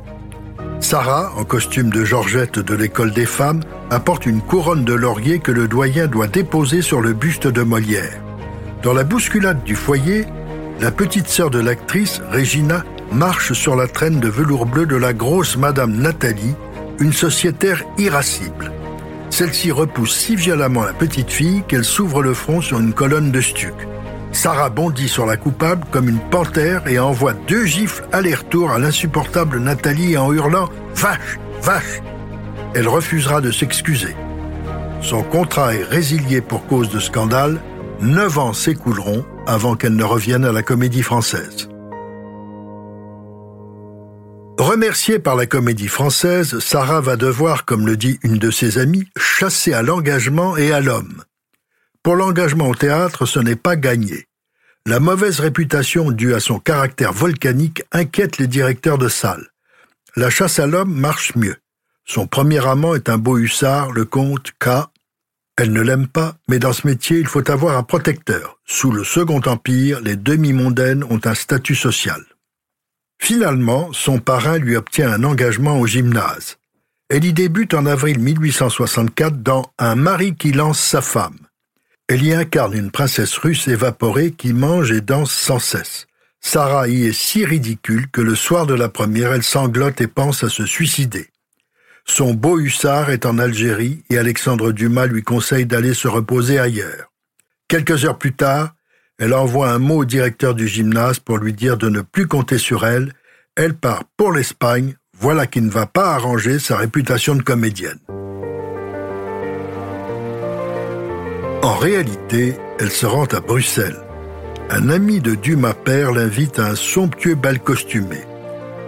Sarah, 0.80 1.34
en 1.36 1.44
costume 1.44 1.90
de 1.90 2.06
Georgette 2.06 2.60
de 2.60 2.76
l'école 2.76 3.12
des 3.12 3.26
femmes, 3.26 3.62
apporte 3.90 4.28
une 4.28 4.42
couronne 4.42 4.86
de 4.86 4.94
laurier 4.94 5.40
que 5.40 5.52
le 5.52 5.68
doyen 5.68 6.06
doit 6.06 6.28
déposer 6.28 6.84
sur 6.84 7.02
le 7.02 7.14
buste 7.14 7.48
de 7.48 7.64
Molière. 7.64 8.22
Dans 8.88 8.94
la 8.94 9.04
bousculade 9.04 9.66
du 9.66 9.76
foyer, 9.76 10.26
la 10.80 10.92
petite 10.92 11.28
sœur 11.28 11.50
de 11.50 11.60
l'actrice, 11.60 12.22
Regina, 12.32 12.86
marche 13.12 13.52
sur 13.52 13.76
la 13.76 13.86
traîne 13.86 14.22
de 14.22 14.30
velours 14.30 14.66
bleu 14.66 14.86
de 14.86 14.96
la 14.96 15.12
grosse 15.12 15.58
Madame 15.58 15.92
Nathalie, 15.92 16.56
une 17.02 17.12
sociétaire 17.12 17.84
irascible. 17.98 18.72
Celle-ci 19.30 19.74
repousse 19.74 20.16
si 20.16 20.38
violemment 20.38 20.86
la 20.86 20.94
petite 20.94 21.30
fille 21.30 21.64
qu'elle 21.68 21.84
s'ouvre 21.84 22.24
le 22.24 22.34
front 22.34 22.62
sur 22.62 22.80
une 22.80 22.94
colonne 22.94 23.30
de 23.30 23.42
stuc. 23.42 23.74
Sarah 24.32 24.70
bondit 24.70 25.10
sur 25.10 25.26
la 25.26 25.36
coupable 25.36 25.86
comme 25.92 26.08
une 26.08 26.22
panthère 26.32 26.88
et 26.88 26.98
envoie 26.98 27.34
deux 27.34 27.66
gifles 27.66 28.06
aller-retour 28.14 28.72
à 28.72 28.80
l'insupportable 28.80 29.60
Nathalie 29.60 30.18
en 30.18 30.32
hurlant 30.32 30.70
Vache 30.96 31.40
Vache 31.62 32.02
Elle 32.74 32.88
refusera 32.88 33.42
de 33.42 33.52
s'excuser. 33.52 34.16
Son 35.02 35.24
contrat 35.24 35.74
est 35.74 35.84
résilié 35.84 36.40
pour 36.40 36.66
cause 36.68 36.90
de 36.90 37.02
scandale. 37.02 37.60
Neuf 38.02 38.38
ans 38.38 38.54
s'écouleront 38.54 39.26
avant 39.48 39.76
qu'elle 39.76 39.96
ne 39.96 40.04
revienne 40.04 40.46
à 40.46 40.52
la 40.52 40.62
comédie 40.62 41.02
française. 41.02 41.68
Remerciée 44.60 45.18
par 45.18 45.36
la 45.36 45.48
comédie 45.48 45.88
française, 45.88 46.60
Sarah 46.60 47.02
va 47.02 47.16
devoir, 47.16 47.66
comme 47.66 47.88
le 47.88 47.98
dit 47.98 48.20
une 48.22 48.38
de 48.38 48.52
ses 48.52 48.78
amies, 48.78 49.08
chasser 49.18 49.74
à 49.74 49.82
l'engagement 49.82 50.58
et 50.58 50.72
à 50.72 50.80
l'homme. 50.80 51.24
Pour 52.04 52.16
l'engagement 52.16 52.68
au 52.68 52.76
théâtre, 52.76 53.26
ce 53.26 53.40
n'est 53.40 53.56
pas 53.56 53.76
gagné. 53.76 54.28
La 54.86 55.00
mauvaise 55.00 55.40
réputation 55.40 56.12
due 56.12 56.36
à 56.36 56.40
son 56.40 56.60
caractère 56.60 57.14
volcanique 57.14 57.84
inquiète 57.92 58.38
les 58.38 58.48
directeurs 58.48 59.00
de 59.00 59.10
salle. 59.10 59.48
La 60.16 60.30
chasse 60.30 60.60
à 60.60 60.68
l'homme 60.68 60.94
marche 60.94 61.36
mieux. 61.36 61.58
Son 62.06 62.28
premier 62.28 62.66
amant 62.66 62.94
est 62.94 63.10
un 63.10 63.18
beau 63.18 63.38
hussard, 63.38 63.92
le 63.92 64.06
comte 64.06 64.52
K. 64.60 64.88
Elle 65.60 65.74
ne 65.74 65.82
l'aime 65.82 66.08
pas, 66.08 66.36
mais 66.48 66.60
dans 66.60 66.72
ce 66.72 66.86
métier, 66.86 67.18
il 67.18 67.26
faut 67.26 67.50
avoir 67.50 67.78
un 67.78 67.84
protecteur. 67.84 68.60
Sous 68.66 68.92
le 68.92 69.04
Second 69.04 69.42
Empire, 69.48 70.02
les 70.02 70.16
demi-mondaines 70.16 71.04
ont 71.04 71.20
un 71.26 71.34
statut 71.34 71.74
social. 71.74 72.24
Finalement, 73.20 73.92
son 73.92 74.20
parrain 74.20 74.60
lui 74.60 74.76
obtient 74.76 75.12
un 75.12 75.24
engagement 75.24 75.80
au 75.80 75.88
gymnase. 75.88 76.58
Elle 77.10 77.26
y 77.26 77.34
débute 77.34 77.74
en 77.74 77.88
avril 77.88 78.20
1864 78.20 79.42
dans 79.42 79.72
Un 79.80 79.96
mari 79.96 80.36
qui 80.36 80.52
lance 80.52 80.80
sa 80.80 81.02
femme. 81.02 81.40
Elle 82.08 82.24
y 82.24 82.34
incarne 82.34 82.74
une 82.74 82.92
princesse 82.92 83.36
russe 83.38 83.68
évaporée 83.68 84.32
qui 84.32 84.54
mange 84.54 84.92
et 84.92 85.02
danse 85.02 85.32
sans 85.32 85.60
cesse. 85.60 86.06
Sarah 86.40 86.88
y 86.88 87.06
est 87.06 87.14
si 87.14 87.46
ridicule 87.46 88.12
que 88.12 88.22
le 88.22 88.36
soir 88.36 88.68
de 88.68 88.76
la 88.76 88.90
première, 88.90 89.34
elle 89.34 89.44
sanglote 89.44 90.02
et 90.02 90.08
pense 90.08 90.44
à 90.44 90.50
se 90.50 90.68
suicider. 90.68 91.30
Son 92.10 92.34
beau 92.34 92.58
hussard 92.58 93.10
est 93.10 93.26
en 93.26 93.38
Algérie 93.38 94.04
et 94.10 94.18
Alexandre 94.18 94.72
Dumas 94.72 95.06
lui 95.06 95.24
conseille 95.24 95.66
d'aller 95.66 95.94
se 95.94 96.08
reposer 96.08 96.58
ailleurs. 96.58 97.12
Quelques 97.68 98.06
heures 98.06 98.18
plus 98.18 98.34
tard, 98.34 98.74
elle 99.20 99.34
envoie 99.34 99.70
un 99.70 99.78
mot 99.78 99.98
au 99.98 100.06
directeur 100.06 100.56
du 100.56 100.68
gymnase 100.68 101.20
pour 101.20 101.38
lui 101.38 101.54
dire 101.54 101.78
de 101.78 101.90
ne 101.90 102.02
plus 102.02 102.28
compter 102.28 102.58
sur 102.58 102.86
elle. 102.86 103.14
Elle 103.56 103.74
part 103.74 104.04
pour 104.16 104.32
l'Espagne, 104.32 104.96
voilà 105.20 105.48
qui 105.48 105.62
ne 105.62 105.70
va 105.70 105.86
pas 105.86 106.14
arranger 106.14 106.60
sa 106.60 106.78
réputation 106.78 107.36
de 107.36 107.44
comédienne. 107.44 108.00
En 111.62 111.76
réalité, 111.76 112.56
elle 112.80 112.92
se 112.92 113.06
rend 113.06 113.26
à 113.26 113.42
Bruxelles. 113.42 114.00
Un 114.70 114.90
ami 114.90 115.20
de 115.20 115.36
Dumas 115.36 115.74
père 115.74 116.12
l'invite 116.14 116.60
à 116.60 116.68
un 116.68 116.76
somptueux 116.76 117.36
bal 117.36 117.60
costumé. 117.60 118.22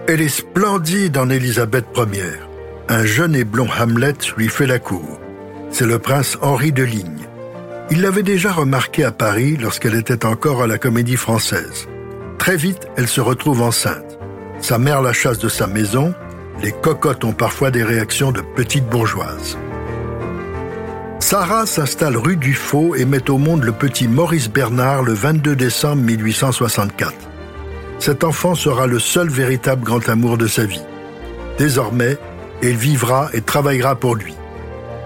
Elle 0.07 0.21
est 0.21 0.29
splendide 0.29 1.17
en 1.17 1.29
Élisabeth 1.29 1.85
Ier. 1.95 2.49
Un 2.91 3.05
jeune 3.05 3.36
et 3.36 3.43
blond 3.43 3.67
Hamlet 3.79 4.15
lui 4.36 4.50
fait 4.50 4.65
la 4.65 4.79
cour. 4.79 5.19
C'est 5.69 5.86
le 5.86 6.00
prince 6.00 6.39
Henri 6.41 6.72
de 6.72 6.81
Ligne. 6.81 7.27
Il 7.91 8.01
l'avait 8.01 8.24
déjà 8.24 8.51
remarqué 8.51 9.03
à 9.03 9.12
Paris 9.12 9.58
lorsqu'elle 9.62 9.93
était 9.93 10.25
encore 10.25 10.63
à 10.63 10.67
la 10.67 10.79
comédie 10.79 11.15
française. 11.15 11.88
Très 12.39 12.58
vite, 12.58 12.88
elle 12.98 13.08
se 13.08 13.22
retrouve 13.22 13.62
enceinte. 13.62 14.17
Sa 14.60 14.79
mère 14.79 15.03
la 15.03 15.13
chasse 15.13 15.38
de 15.38 15.50
sa 15.50 15.67
maison. 15.67 16.15
Les 16.63 16.72
cocottes 16.72 17.24
ont 17.24 17.31
parfois 17.31 17.69
des 17.69 17.84
réactions 17.84 18.31
de 18.31 18.41
petites 18.55 18.89
bourgeoises. 18.89 19.55
Sarah 21.19 21.67
s'installe 21.67 22.17
rue 22.17 22.38
du 22.38 22.55
Faux 22.55 22.96
et 22.96 23.05
met 23.05 23.29
au 23.29 23.38
monde 23.38 23.65
le 23.65 23.72
petit 23.72 24.08
Maurice 24.08 24.50
Bernard 24.50 25.03
le 25.03 25.13
22 25.13 25.55
décembre 25.55 26.01
1864. 26.01 27.13
Cet 28.00 28.24
enfant 28.24 28.55
sera 28.55 28.88
le 28.88 28.98
seul 28.98 29.29
véritable 29.29 29.84
grand 29.84 30.10
amour 30.10 30.39
de 30.39 30.48
sa 30.48 30.65
vie. 30.65 30.81
Désormais, 31.60 32.17
elle 32.61 32.75
vivra 32.75 33.29
et 33.33 33.41
travaillera 33.41 33.95
pour 33.95 34.15
lui. 34.15 34.35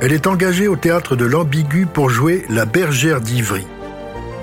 Elle 0.01 0.11
est 0.11 0.27
engagée 0.27 0.67
au 0.67 0.75
théâtre 0.75 1.15
de 1.15 1.25
l'Ambigu 1.25 1.85
pour 1.85 2.09
jouer 2.09 2.45
La 2.49 2.65
bergère 2.65 3.21
d'Ivry. 3.21 3.65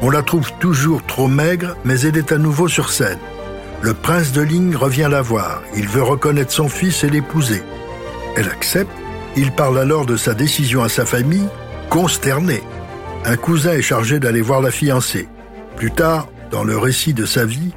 On 0.03 0.11
la 0.11 0.23
trouve 0.23 0.51
toujours 0.59 1.05
trop 1.05 1.29
maigre, 1.29 1.77
mais 1.85 2.01
elle 2.01 2.17
est 2.17 2.33
à 2.33 2.39
nouveau 2.39 2.69
sur 2.69 2.91
scène. 2.91 3.19
Le 3.83 3.93
prince 3.95 4.33
de 4.33 4.41
Ligne 4.41 4.77
revient 4.77 5.09
la 5.11 5.23
voir. 5.23 5.63
Il 5.77 5.89
veut 5.89 6.03
reconnaître 6.03 6.53
son 6.53 6.69
fils 6.69 7.05
et 7.05 7.11
l'épouser. 7.11 7.63
Elle 8.37 8.49
accepte. 8.49 8.93
Il 9.37 9.53
parle 9.53 9.79
alors 9.79 10.07
de 10.07 10.17
sa 10.17 10.35
décision 10.35 10.83
à 10.83 10.89
sa 10.89 11.05
famille, 11.05 11.49
consternée. 11.89 12.63
Un 13.25 13.37
cousin 13.37 13.73
est 13.73 13.83
chargé 13.83 14.19
d'aller 14.19 14.41
voir 14.41 14.61
la 14.61 14.71
fiancée. 14.71 15.29
Plus 15.77 15.91
tard, 15.91 16.29
dans 16.51 16.65
le 16.65 16.77
récit 16.77 17.15
de 17.15 17.27
sa 17.27 17.45
vie, 17.45 17.73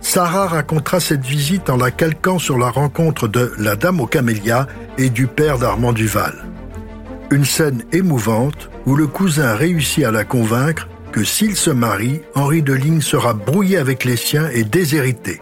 Sarah 0.00 0.46
racontera 0.46 1.00
cette 1.00 1.24
visite 1.24 1.70
en 1.70 1.76
la 1.76 1.90
calquant 1.90 2.38
sur 2.38 2.58
la 2.58 2.70
rencontre 2.70 3.28
de 3.28 3.52
la 3.58 3.76
dame 3.76 4.00
aux 4.00 4.06
camélias 4.06 4.66
et 4.96 5.10
du 5.10 5.26
père 5.26 5.58
d'Armand 5.58 5.92
Duval. 5.92 6.34
Une 7.30 7.44
scène 7.44 7.82
émouvante 7.92 8.70
où 8.86 8.96
le 8.96 9.06
cousin 9.06 9.54
réussit 9.54 10.04
à 10.04 10.10
la 10.10 10.24
convaincre 10.24 10.88
que 11.12 11.24
s'il 11.24 11.56
se 11.56 11.70
marie, 11.70 12.20
Henri 12.34 12.62
de 12.62 12.72
Ligne 12.72 13.00
sera 13.00 13.34
brouillé 13.34 13.76
avec 13.76 14.04
les 14.04 14.16
siens 14.16 14.48
et 14.52 14.64
déshérité. 14.64 15.40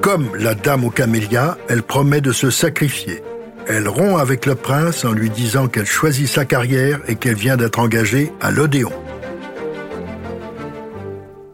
Comme 0.00 0.30
la 0.38 0.54
dame 0.54 0.84
aux 0.84 0.90
camélias, 0.90 1.58
elle 1.68 1.82
promet 1.82 2.20
de 2.20 2.32
se 2.32 2.50
sacrifier. 2.50 3.22
Elle 3.66 3.88
rompt 3.88 4.18
avec 4.18 4.46
le 4.46 4.54
prince 4.54 5.04
en 5.04 5.12
lui 5.12 5.28
disant 5.28 5.68
qu'elle 5.68 5.86
choisit 5.86 6.28
sa 6.28 6.44
carrière 6.44 7.00
et 7.08 7.16
qu'elle 7.16 7.34
vient 7.34 7.56
d'être 7.56 7.78
engagée 7.78 8.32
à 8.40 8.50
l'Odéon. 8.50 8.92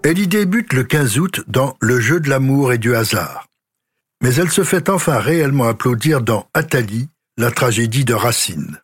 Elle 0.09 0.21
y 0.21 0.29
débute 0.29 0.73
le 0.73 0.85
15 0.85 1.19
août 1.19 1.41
dans 1.49 1.77
Le 1.81 1.99
jeu 1.99 2.21
de 2.21 2.31
l'amour 2.31 2.73
et 2.73 2.79
du 2.79 2.95
hasard. 2.95 3.49
Mais 4.23 4.33
elle 4.37 4.53
se 4.53 4.63
fait 4.63 4.89
enfin 4.89 5.19
réellement 5.19 5.65
applaudir 5.65 6.21
dans 6.21 6.49
Athalie, 6.55 7.09
la 7.37 7.51
tragédie 7.51 8.05
de 8.05 8.15
Racine. 8.15 8.81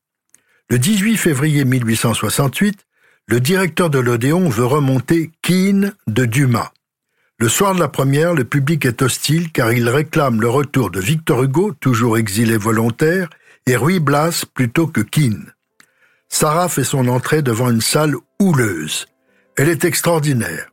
Le 0.68 0.80
18 0.80 1.16
février 1.16 1.64
1868, 1.64 2.76
le 3.28 3.38
directeur 3.38 3.88
de 3.88 4.00
l'Odéon 4.00 4.48
veut 4.48 4.64
remonter 4.64 5.30
Keane 5.42 5.92
de 6.08 6.24
Dumas. 6.24 6.72
Le 7.38 7.48
soir 7.48 7.76
de 7.76 7.78
la 7.78 7.86
première, 7.86 8.34
le 8.34 8.42
public 8.42 8.84
est 8.84 9.00
hostile 9.00 9.52
car 9.52 9.72
il 9.72 9.88
réclame 9.88 10.40
le 10.40 10.48
retour 10.48 10.90
de 10.90 10.98
Victor 10.98 11.44
Hugo, 11.44 11.72
toujours 11.78 12.18
exilé 12.18 12.56
volontaire, 12.56 13.30
et 13.68 13.76
Ruy 13.76 14.00
Blas 14.00 14.44
plutôt 14.54 14.88
que 14.88 15.02
Keane. 15.02 15.52
Sarah 16.28 16.68
fait 16.68 16.82
son 16.82 17.06
entrée 17.06 17.42
devant 17.42 17.70
une 17.70 17.80
salle 17.80 18.16
houleuse. 18.40 19.06
Elle 19.56 19.68
est 19.68 19.84
extraordinaire. 19.84 20.71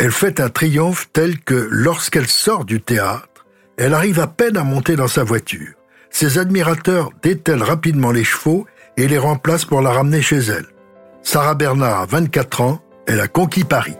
Elle 0.00 0.12
fait 0.12 0.38
un 0.38 0.48
triomphe 0.48 1.08
tel 1.12 1.40
que, 1.40 1.68
lorsqu'elle 1.72 2.28
sort 2.28 2.64
du 2.64 2.80
théâtre, 2.80 3.46
elle 3.76 3.94
arrive 3.94 4.20
à 4.20 4.28
peine 4.28 4.56
à 4.56 4.62
monter 4.62 4.94
dans 4.94 5.08
sa 5.08 5.24
voiture. 5.24 5.74
Ses 6.10 6.38
admirateurs 6.38 7.10
détellent 7.20 7.64
rapidement 7.64 8.12
les 8.12 8.22
chevaux 8.22 8.64
et 8.96 9.08
les 9.08 9.18
remplace 9.18 9.64
pour 9.64 9.82
la 9.82 9.90
ramener 9.90 10.22
chez 10.22 10.38
elle. 10.38 10.66
Sarah 11.22 11.56
Bernard 11.56 12.02
a 12.02 12.06
24 12.06 12.60
ans, 12.60 12.80
elle 13.08 13.20
a 13.20 13.26
conquis 13.26 13.64
Paris. 13.64 13.96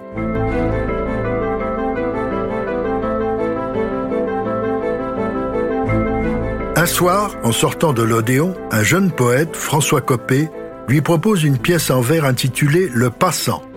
Un 6.76 6.87
soir, 6.87 7.35
en 7.43 7.50
sortant 7.50 7.93
de 7.93 8.05
l'Odéon, 8.05 8.55
un 8.71 8.85
jeune 8.85 9.11
poète, 9.11 9.57
François 9.57 10.00
Copé, 10.00 10.49
lui 10.87 11.00
propose 11.00 11.43
une 11.43 11.59
pièce 11.59 11.90
en 11.90 12.00
vers 12.00 12.25
intitulée 12.25 12.88
Le 12.95 13.11
Passant. 13.11 13.68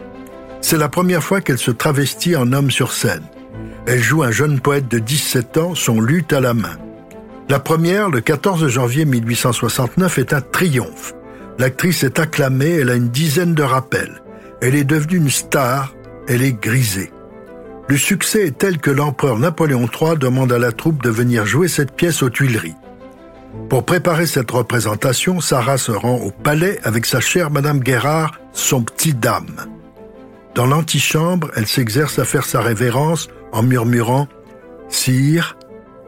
C'est 0.62 0.78
la 0.78 0.90
première 0.90 1.24
fois 1.24 1.42
qu'elle 1.42 1.58
se 1.58 1.72
travestit 1.72 2.36
en 2.36 2.54
homme 2.54 2.72
sur 2.72 2.94
scène. 2.94 3.24
Elle 3.88 4.02
joue 4.02 4.24
un 4.24 4.32
jeune 4.32 4.60
poète 4.60 4.88
de 4.88 5.00
17 5.00 5.58
ans, 5.58 5.76
son 5.76 6.00
luth 6.00 6.32
à 6.34 6.40
la 6.40 6.54
main. 6.54 6.78
La 7.50 7.60
première, 7.60 8.10
le 8.10 8.22
14 8.22 8.68
janvier 8.68 9.06
1869, 9.06 10.20
est 10.20 10.34
un 10.34 10.42
triomphe. 10.42 11.14
L'actrice 11.60 12.04
est 12.04 12.20
acclamée, 12.20 12.70
elle 12.70 12.90
a 12.90 12.96
une 12.96 13.10
dizaine 13.10 13.54
de 13.54 13.64
rappels. 13.64 14.22
Elle 14.62 14.76
est 14.76 14.84
devenue 14.84 15.18
une 15.18 15.30
star, 15.30 15.94
elle 16.28 16.44
est 16.44 16.60
grisée. 16.60 17.12
Le 17.90 17.98
succès 17.98 18.48
est 18.48 18.58
tel 18.58 18.78
que 18.78 18.92
l'empereur 18.92 19.38
Napoléon 19.38 19.90
III 19.92 20.18
demande 20.18 20.54
à 20.54 20.60
la 20.60 20.72
troupe 20.72 21.04
de 21.04 21.10
venir 21.10 21.46
jouer 21.46 21.68
cette 21.68 21.94
pièce 21.94 22.24
aux 22.24 22.30
Tuileries. 22.30 22.76
Pour 23.70 23.84
préparer 23.84 24.28
cette 24.28 24.52
représentation, 24.52 25.42
Sarah 25.42 25.78
se 25.78 25.92
rend 25.92 26.16
au 26.16 26.32
palais 26.32 26.80
avec 26.84 27.06
sa 27.06 27.20
chère 27.20 27.52
Madame 27.52 27.80
Guérard, 27.80 28.40
son 28.54 28.84
petit 28.84 29.14
dame. 29.14 29.68
Dans 30.56 30.66
l'antichambre, 30.66 31.50
elle 31.56 31.68
s'exerce 31.68 32.20
à 32.20 32.26
faire 32.26 32.46
sa 32.46 32.62
révérence 32.62 33.30
en 33.52 33.64
murmurant 33.64 34.28
Sire, 34.90 35.58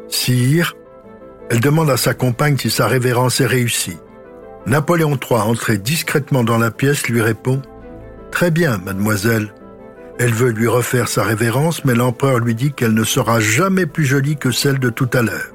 Sire, 0.09 0.75
elle 1.49 1.61
demande 1.61 1.89
à 1.89 1.97
sa 1.97 2.13
compagne 2.13 2.57
si 2.57 2.69
sa 2.69 2.87
révérence 2.87 3.39
est 3.39 3.45
réussie. 3.45 3.97
Napoléon 4.65 5.17
III, 5.17 5.41
entré 5.41 5.77
discrètement 5.77 6.43
dans 6.43 6.57
la 6.57 6.71
pièce, 6.71 7.07
lui 7.07 7.21
répond⁇ 7.21 7.57
Très 8.31 8.51
bien, 8.51 8.77
mademoiselle. 8.79 9.53
Elle 10.19 10.33
veut 10.33 10.51
lui 10.51 10.67
refaire 10.67 11.07
sa 11.07 11.23
révérence, 11.23 11.85
mais 11.85 11.95
l'empereur 11.95 12.39
lui 12.39 12.55
dit 12.55 12.73
qu'elle 12.73 12.93
ne 12.93 13.03
sera 13.03 13.39
jamais 13.39 13.85
plus 13.85 14.05
jolie 14.05 14.37
que 14.37 14.51
celle 14.51 14.79
de 14.79 14.89
tout 14.89 15.09
à 15.13 15.21
l'heure. 15.21 15.51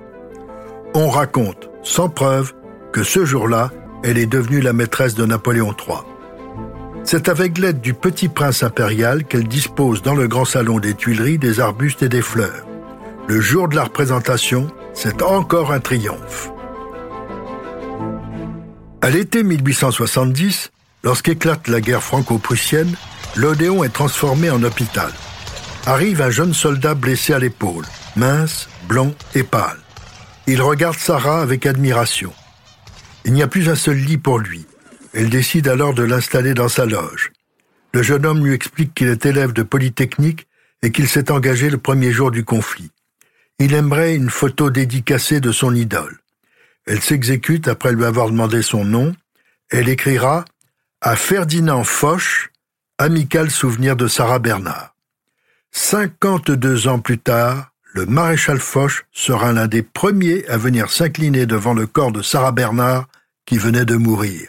On 0.94 1.08
raconte, 1.08 1.70
sans 1.82 2.08
preuve, 2.08 2.52
que 2.92 3.02
ce 3.02 3.24
jour-là, 3.24 3.70
elle 4.02 4.18
est 4.18 4.26
devenue 4.26 4.60
la 4.60 4.72
maîtresse 4.72 5.14
de 5.14 5.26
Napoléon 5.26 5.74
III. 5.74 5.98
C'est 7.10 7.30
avec 7.30 7.56
l'aide 7.56 7.80
du 7.80 7.94
petit 7.94 8.28
prince 8.28 8.62
impérial 8.62 9.24
qu'elle 9.24 9.48
dispose 9.48 10.02
dans 10.02 10.14
le 10.14 10.28
grand 10.28 10.44
salon 10.44 10.78
des 10.78 10.92
Tuileries 10.92 11.38
des 11.38 11.58
arbustes 11.58 12.02
et 12.02 12.10
des 12.10 12.20
fleurs. 12.20 12.66
Le 13.26 13.40
jour 13.40 13.66
de 13.66 13.76
la 13.76 13.84
représentation, 13.84 14.70
c'est 14.92 15.22
encore 15.22 15.72
un 15.72 15.80
triomphe. 15.80 16.50
À 19.00 19.08
l'été 19.08 19.42
1870, 19.42 20.70
lorsqu'éclate 21.02 21.66
la 21.68 21.80
guerre 21.80 22.02
franco-prussienne, 22.02 22.94
l'Odéon 23.36 23.84
est 23.84 23.88
transformé 23.88 24.50
en 24.50 24.62
hôpital. 24.62 25.10
Arrive 25.86 26.20
un 26.20 26.28
jeune 26.28 26.52
soldat 26.52 26.94
blessé 26.94 27.32
à 27.32 27.38
l'épaule, 27.38 27.86
mince, 28.16 28.68
blond 28.86 29.14
et 29.34 29.44
pâle. 29.44 29.80
Il 30.46 30.60
regarde 30.60 30.98
Sarah 30.98 31.40
avec 31.40 31.64
admiration. 31.64 32.34
Il 33.24 33.32
n'y 33.32 33.42
a 33.42 33.48
plus 33.48 33.70
un 33.70 33.76
seul 33.76 33.96
lit 33.96 34.18
pour 34.18 34.38
lui. 34.38 34.66
Elle 35.18 35.30
décide 35.30 35.66
alors 35.66 35.94
de 35.94 36.04
l'installer 36.04 36.54
dans 36.54 36.68
sa 36.68 36.86
loge. 36.86 37.32
Le 37.92 38.04
jeune 38.04 38.24
homme 38.24 38.46
lui 38.46 38.54
explique 38.54 38.94
qu'il 38.94 39.08
est 39.08 39.26
élève 39.26 39.52
de 39.52 39.64
Polytechnique 39.64 40.46
et 40.80 40.92
qu'il 40.92 41.08
s'est 41.08 41.32
engagé 41.32 41.70
le 41.70 41.78
premier 41.78 42.12
jour 42.12 42.30
du 42.30 42.44
conflit. 42.44 42.92
Il 43.58 43.74
aimerait 43.74 44.14
une 44.14 44.30
photo 44.30 44.70
dédicacée 44.70 45.40
de 45.40 45.50
son 45.50 45.74
idole. 45.74 46.20
Elle 46.86 47.00
s'exécute 47.00 47.66
après 47.66 47.90
lui 47.90 48.04
avoir 48.04 48.30
demandé 48.30 48.62
son 48.62 48.84
nom. 48.84 49.12
Elle 49.70 49.88
écrira 49.88 50.44
à 51.00 51.16
Ferdinand 51.16 51.82
Foch, 51.82 52.52
amical 52.98 53.50
souvenir 53.50 53.96
de 53.96 54.06
Sarah 54.06 54.38
Bernard. 54.38 54.94
52 55.72 56.86
ans 56.86 57.00
plus 57.00 57.18
tard, 57.18 57.72
le 57.92 58.06
maréchal 58.06 58.60
Foch 58.60 59.04
sera 59.10 59.52
l'un 59.52 59.66
des 59.66 59.82
premiers 59.82 60.46
à 60.46 60.58
venir 60.58 60.92
s'incliner 60.92 61.44
devant 61.44 61.74
le 61.74 61.88
corps 61.88 62.12
de 62.12 62.22
Sarah 62.22 62.52
Bernard 62.52 63.08
qui 63.46 63.58
venait 63.58 63.84
de 63.84 63.96
mourir. 63.96 64.48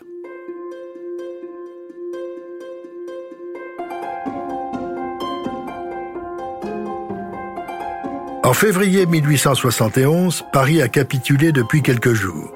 En 8.49 8.53
février 8.53 9.05
1871, 9.05 10.45
Paris 10.51 10.81
a 10.81 10.87
capitulé 10.87 11.51
depuis 11.51 11.83
quelques 11.83 12.13
jours. 12.13 12.51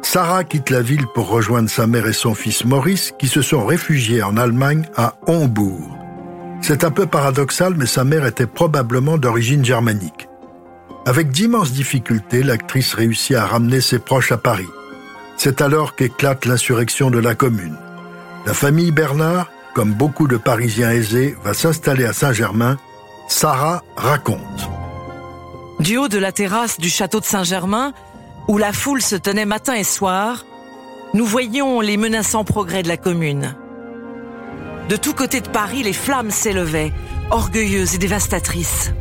Sarah 0.00 0.42
quitte 0.42 0.70
la 0.70 0.80
ville 0.80 1.06
pour 1.14 1.28
rejoindre 1.28 1.68
sa 1.68 1.86
mère 1.86 2.06
et 2.06 2.14
son 2.14 2.34
fils 2.34 2.64
Maurice 2.64 3.12
qui 3.18 3.28
se 3.28 3.42
sont 3.42 3.66
réfugiés 3.66 4.22
en 4.22 4.38
Allemagne 4.38 4.88
à 4.96 5.16
Hombourg. 5.26 5.98
C'est 6.62 6.82
un 6.82 6.90
peu 6.90 7.04
paradoxal 7.04 7.74
mais 7.76 7.84
sa 7.84 8.04
mère 8.04 8.24
était 8.24 8.46
probablement 8.46 9.18
d'origine 9.18 9.62
germanique. 9.62 10.30
Avec 11.04 11.28
d'immenses 11.28 11.72
difficultés, 11.72 12.42
l'actrice 12.42 12.94
réussit 12.94 13.36
à 13.36 13.44
ramener 13.44 13.82
ses 13.82 13.98
proches 13.98 14.32
à 14.32 14.38
Paris. 14.38 14.70
C'est 15.36 15.60
alors 15.60 15.94
qu'éclate 15.94 16.46
l'insurrection 16.46 17.10
de 17.10 17.18
la 17.18 17.34
commune. 17.34 17.76
La 18.46 18.54
famille 18.54 18.92
Bernard, 18.92 19.52
comme 19.74 19.92
beaucoup 19.92 20.26
de 20.26 20.38
Parisiens 20.38 20.90
aisés, 20.90 21.36
va 21.44 21.52
s'installer 21.52 22.06
à 22.06 22.14
Saint-Germain. 22.14 22.78
Sarah 23.28 23.82
raconte. 23.94 24.77
Du 25.80 25.96
haut 25.96 26.08
de 26.08 26.18
la 26.18 26.32
terrasse 26.32 26.78
du 26.78 26.90
château 26.90 27.20
de 27.20 27.24
Saint-Germain, 27.24 27.92
où 28.48 28.58
la 28.58 28.72
foule 28.72 29.00
se 29.00 29.14
tenait 29.14 29.44
matin 29.44 29.74
et 29.74 29.84
soir, 29.84 30.44
nous 31.14 31.24
voyions 31.24 31.80
les 31.80 31.96
menaçants 31.96 32.44
progrès 32.44 32.82
de 32.82 32.88
la 32.88 32.96
commune. 32.96 33.54
De 34.88 34.96
tous 34.96 35.14
côtés 35.14 35.40
de 35.40 35.48
Paris, 35.48 35.82
les 35.82 35.92
flammes 35.92 36.30
s'élevaient, 36.30 36.92
orgueilleuses 37.30 37.94
et 37.94 37.98
dévastatrices. 37.98 38.92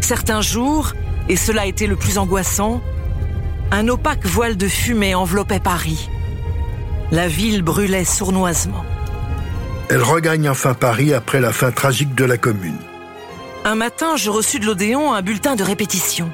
Certains 0.00 0.40
jours, 0.40 0.92
et 1.28 1.36
cela 1.36 1.66
était 1.66 1.86
le 1.86 1.96
plus 1.96 2.18
angoissant, 2.18 2.80
un 3.72 3.88
opaque 3.88 4.24
voile 4.24 4.56
de 4.56 4.68
fumée 4.68 5.14
enveloppait 5.14 5.60
Paris. 5.60 6.08
La 7.10 7.26
ville 7.26 7.62
brûlait 7.62 8.04
sournoisement. 8.04 8.84
Elle 9.90 10.02
regagne 10.02 10.48
enfin 10.48 10.74
Paris 10.74 11.12
après 11.12 11.40
la 11.40 11.52
fin 11.52 11.70
tragique 11.70 12.14
de 12.14 12.24
la 12.24 12.38
commune. 12.38 12.78
Un 13.66 13.76
matin, 13.76 14.16
je 14.16 14.28
reçus 14.28 14.60
de 14.60 14.66
l'Odéon 14.66 15.14
un 15.14 15.22
bulletin 15.22 15.56
de 15.56 15.62
répétition. 15.62 16.30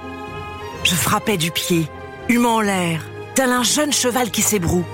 Je 0.82 0.96
frappais 0.96 1.36
du 1.36 1.52
pied, 1.52 1.86
humant 2.28 2.60
l'air, 2.60 3.04
tel 3.36 3.52
un 3.52 3.62
jeune 3.62 3.92
cheval 3.92 4.32
qui 4.32 4.42
s'ébroue. 4.42 4.84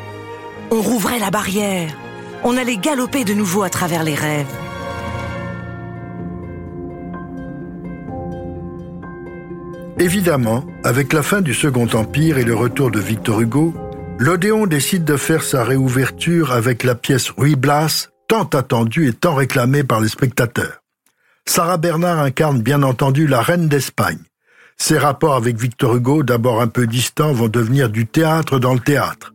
On 0.71 0.83
rouvrait 0.83 1.19
la 1.19 1.31
barrière. 1.31 1.97
On 2.45 2.59
allait 2.59 2.77
galoper 2.77 3.25
de 3.25 3.33
nouveau 3.33 3.63
à 3.63 3.71
travers 3.71 4.05
les 4.05 4.15
rêves. 4.15 4.47
Évidemment, 9.99 10.67
avec 10.85 11.15
la 11.15 11.23
fin 11.23 11.41
du 11.41 11.55
Second 11.55 11.89
Empire 11.95 12.37
et 12.37 12.45
le 12.45 12.55
retour 12.55 12.91
de 12.91 13.01
Victor 13.01 13.41
Hugo, 13.41 13.73
l'Odéon 14.19 14.67
décide 14.67 15.05
de 15.05 15.17
faire 15.17 15.43
sa 15.43 15.65
réouverture 15.65 16.53
avec 16.53 16.85
la 16.85 16.97
pièce 16.97 17.31
Ruy 17.31 17.57
Blas, 17.57 18.11
tant 18.29 18.45
attendue 18.45 19.09
et 19.09 19.15
tant 19.15 19.35
réclamée 19.35 19.85
par 19.85 20.03
les 20.03 20.09
spectateurs. 20.09 20.83
Sarah 21.49 21.79
Bernard 21.79 22.19
incarne 22.21 22.61
bien 22.61 22.83
entendu 22.83 23.27
la 23.27 23.41
reine 23.41 23.69
d'Espagne. 23.69 24.19
Ses 24.77 24.99
rapports 24.99 25.37
avec 25.37 25.59
Victor 25.59 25.97
Hugo, 25.97 26.23
d'abord 26.23 26.61
un 26.61 26.67
peu 26.67 26.87
distants, 26.87 27.33
vont 27.33 27.49
devenir 27.49 27.89
du 27.89 28.07
théâtre 28.07 28.59
dans 28.59 28.75
le 28.75 28.81
théâtre. 28.81 29.33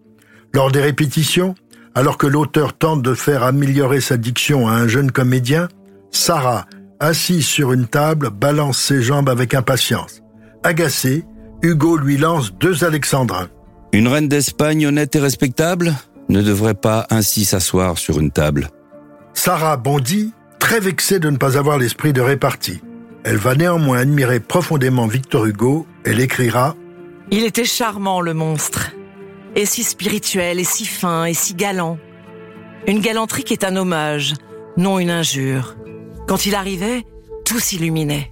Lors 0.53 0.71
des 0.71 0.81
répétitions, 0.81 1.55
alors 1.95 2.17
que 2.17 2.27
l'auteur 2.27 2.73
tente 2.73 3.01
de 3.01 3.13
faire 3.13 3.43
améliorer 3.43 4.01
sa 4.01 4.17
diction 4.17 4.67
à 4.67 4.73
un 4.73 4.87
jeune 4.87 5.11
comédien, 5.11 5.67
Sarah, 6.11 6.65
assise 6.99 7.47
sur 7.47 7.73
une 7.73 7.87
table, 7.87 8.29
balance 8.29 8.77
ses 8.77 9.01
jambes 9.01 9.29
avec 9.29 9.55
impatience. 9.55 10.21
Agacé, 10.63 11.25
Hugo 11.63 11.97
lui 11.97 12.17
lance 12.17 12.53
deux 12.53 12.83
alexandrins. 12.83 13.49
Une 13.93 14.07
reine 14.07 14.27
d'Espagne 14.27 14.85
honnête 14.85 15.15
et 15.15 15.19
respectable 15.19 15.93
ne 16.29 16.41
devrait 16.41 16.75
pas 16.75 17.07
ainsi 17.09 17.45
s'asseoir 17.45 17.97
sur 17.97 18.19
une 18.19 18.31
table. 18.31 18.69
Sarah 19.33 19.77
bondit 19.77 20.33
très 20.61 20.79
vexée 20.79 21.19
de 21.19 21.29
ne 21.29 21.35
pas 21.35 21.57
avoir 21.57 21.77
l'esprit 21.77 22.13
de 22.13 22.21
répartie. 22.21 22.81
Elle 23.25 23.35
va 23.35 23.55
néanmoins 23.55 23.97
admirer 23.97 24.39
profondément 24.39 25.07
Victor 25.07 25.45
Hugo. 25.45 25.85
Elle 26.05 26.21
écrira 26.21 26.75
Il 27.31 27.43
était 27.43 27.65
charmant, 27.65 28.21
le 28.21 28.33
monstre. 28.33 28.91
Et 29.55 29.65
si 29.65 29.83
spirituel, 29.83 30.59
et 30.59 30.63
si 30.63 30.85
fin, 30.85 31.25
et 31.25 31.33
si 31.33 31.55
galant. 31.55 31.97
Une 32.87 33.01
galanterie 33.01 33.43
qui 33.43 33.53
est 33.53 33.65
un 33.65 33.75
hommage, 33.75 34.35
non 34.77 34.99
une 34.99 35.09
injure. 35.09 35.75
Quand 36.27 36.45
il 36.45 36.55
arrivait, 36.55 37.03
tout 37.43 37.59
s'illuminait. 37.59 38.31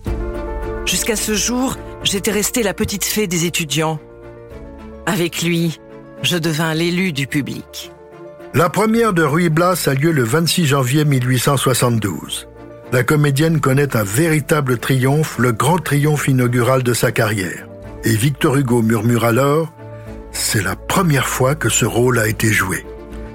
Jusqu'à 0.86 1.18
ce 1.18 1.34
jour, 1.34 1.76
j'étais 2.04 2.32
restée 2.32 2.63
la 2.63 2.74
petite 2.74 3.04
fée 3.04 3.28
des 3.28 3.46
étudiants. 3.46 4.00
Avec 5.06 5.42
lui, 5.42 5.80
je 6.22 6.38
devins 6.38 6.74
l'élu 6.74 7.12
du 7.12 7.28
public. 7.28 7.92
La 8.55 8.67
première 8.67 9.13
de 9.13 9.21
Ruy 9.21 9.49
Blas 9.49 9.88
a 9.88 9.93
lieu 9.93 10.12
le 10.12 10.23
26 10.23 10.65
janvier 10.65 11.05
1872. 11.05 12.47
La 12.91 13.03
comédienne 13.03 13.59
connaît 13.59 13.95
un 13.95 14.03
véritable 14.03 14.79
triomphe, 14.79 15.38
le 15.38 15.51
grand 15.51 15.77
triomphe 15.77 16.27
inaugural 16.27 16.81
de 16.81 16.93
sa 16.93 17.12
carrière. 17.12 17.67
Et 18.03 18.15
Victor 18.15 18.57
Hugo 18.57 18.81
murmure 18.81 19.23
alors 19.25 19.71
C'est 20.31 20.63
la 20.63 20.75
première 20.75 21.27
fois 21.27 21.53
que 21.53 21.69
ce 21.69 21.85
rôle 21.85 22.17
a 22.17 22.27
été 22.27 22.51
joué. 22.51 22.88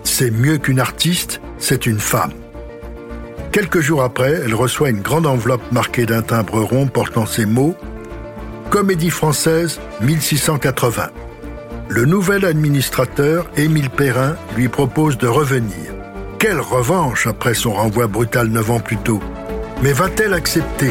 C'est 0.02 0.32
mieux 0.32 0.58
qu'une 0.58 0.80
artiste, 0.80 1.40
c'est 1.58 1.86
une 1.86 2.00
femme. 2.00 2.32
Quelques 3.52 3.80
jours 3.80 4.02
après, 4.02 4.32
elle 4.44 4.54
reçoit 4.54 4.90
une 4.90 5.00
grande 5.00 5.26
enveloppe 5.26 5.70
marquée 5.70 6.06
d'un 6.06 6.22
timbre 6.22 6.60
rond 6.60 6.88
portant 6.88 7.24
ces 7.24 7.46
mots 7.46 7.76
Comédie 8.68 9.10
française 9.10 9.78
1680 10.00 11.10
le 11.94 12.06
nouvel 12.06 12.44
administrateur, 12.44 13.46
Émile 13.56 13.88
Perrin, 13.88 14.34
lui 14.56 14.66
propose 14.66 15.16
de 15.16 15.28
revenir. 15.28 15.94
Quelle 16.40 16.58
revanche 16.58 17.28
après 17.28 17.54
son 17.54 17.72
renvoi 17.72 18.08
brutal 18.08 18.48
neuf 18.48 18.68
ans 18.68 18.80
plus 18.80 18.96
tôt? 18.96 19.20
Mais 19.80 19.92
va-t-elle 19.92 20.34
accepter? 20.34 20.90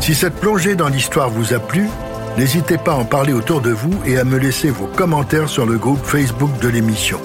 Si 0.00 0.14
cette 0.14 0.36
plongée 0.36 0.76
dans 0.76 0.88
l'histoire 0.88 1.28
vous 1.28 1.52
a 1.52 1.58
plu, 1.58 1.90
n'hésitez 2.38 2.78
pas 2.78 2.92
à 2.92 2.96
en 2.96 3.04
parler 3.04 3.34
autour 3.34 3.60
de 3.60 3.70
vous 3.70 3.92
et 4.06 4.16
à 4.16 4.24
me 4.24 4.38
laisser 4.38 4.70
vos 4.70 4.86
commentaires 4.86 5.50
sur 5.50 5.66
le 5.66 5.76
groupe 5.76 6.06
Facebook 6.06 6.58
de 6.60 6.68
l'émission. 6.68 7.20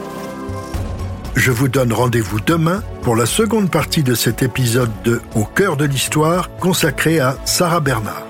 Je 1.35 1.51
vous 1.51 1.67
donne 1.67 1.91
rendez-vous 1.91 2.39
demain 2.39 2.81
pour 3.01 3.15
la 3.15 3.25
seconde 3.25 3.69
partie 3.69 4.03
de 4.03 4.15
cet 4.15 4.41
épisode 4.41 4.91
de 5.03 5.21
Au 5.35 5.43
cœur 5.43 5.75
de 5.75 5.83
l'histoire 5.83 6.49
consacré 6.57 7.19
à 7.19 7.35
Sarah 7.43 7.81
Bernard. 7.81 8.25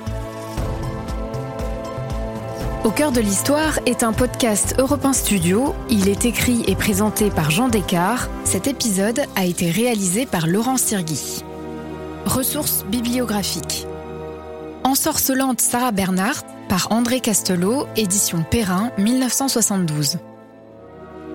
Au 2.84 2.90
cœur 2.90 3.12
de 3.12 3.22
l'histoire 3.22 3.80
est 3.86 4.02
un 4.02 4.12
podcast 4.12 4.76
Europe 4.80 5.06
1 5.06 5.14
Studio. 5.14 5.76
Il 5.90 6.10
est 6.10 6.26
écrit 6.26 6.64
et 6.68 6.76
présenté 6.76 7.30
par 7.30 7.52
Jean 7.52 7.68
Descartes. 7.68 8.30
Cet 8.44 8.66
épisode 8.66 9.22
a 9.36 9.46
été 9.46 9.70
réalisé 9.70 10.26
par 10.26 10.48
Laurent 10.48 10.78
Sirgui. 10.78 11.44
Ressources 12.26 12.86
bibliographiques. 12.86 13.86
Ensorcelante 14.84 15.62
Sarah 15.62 15.92
Bernhardt 15.92 16.46
par 16.70 16.92
André 16.92 17.20
Castelot, 17.20 17.86
édition 17.96 18.44
Perrin, 18.50 18.90
1972. 18.98 20.18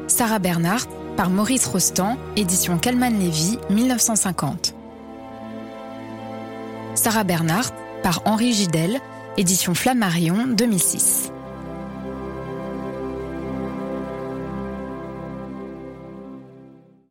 Sarah 0.08 0.40
Bernhardt 0.40 0.88
par 1.20 1.28
Maurice 1.28 1.66
Rostand, 1.66 2.16
édition 2.34 2.78
Calman 2.78 3.10
Lévy, 3.10 3.58
1950. 3.68 4.74
Sarah 6.94 7.24
Bernhardt 7.24 7.74
par 8.02 8.22
Henri 8.24 8.54
Gidel, 8.54 8.98
édition 9.36 9.74
Flammarion, 9.74 10.46
2006. 10.46 11.30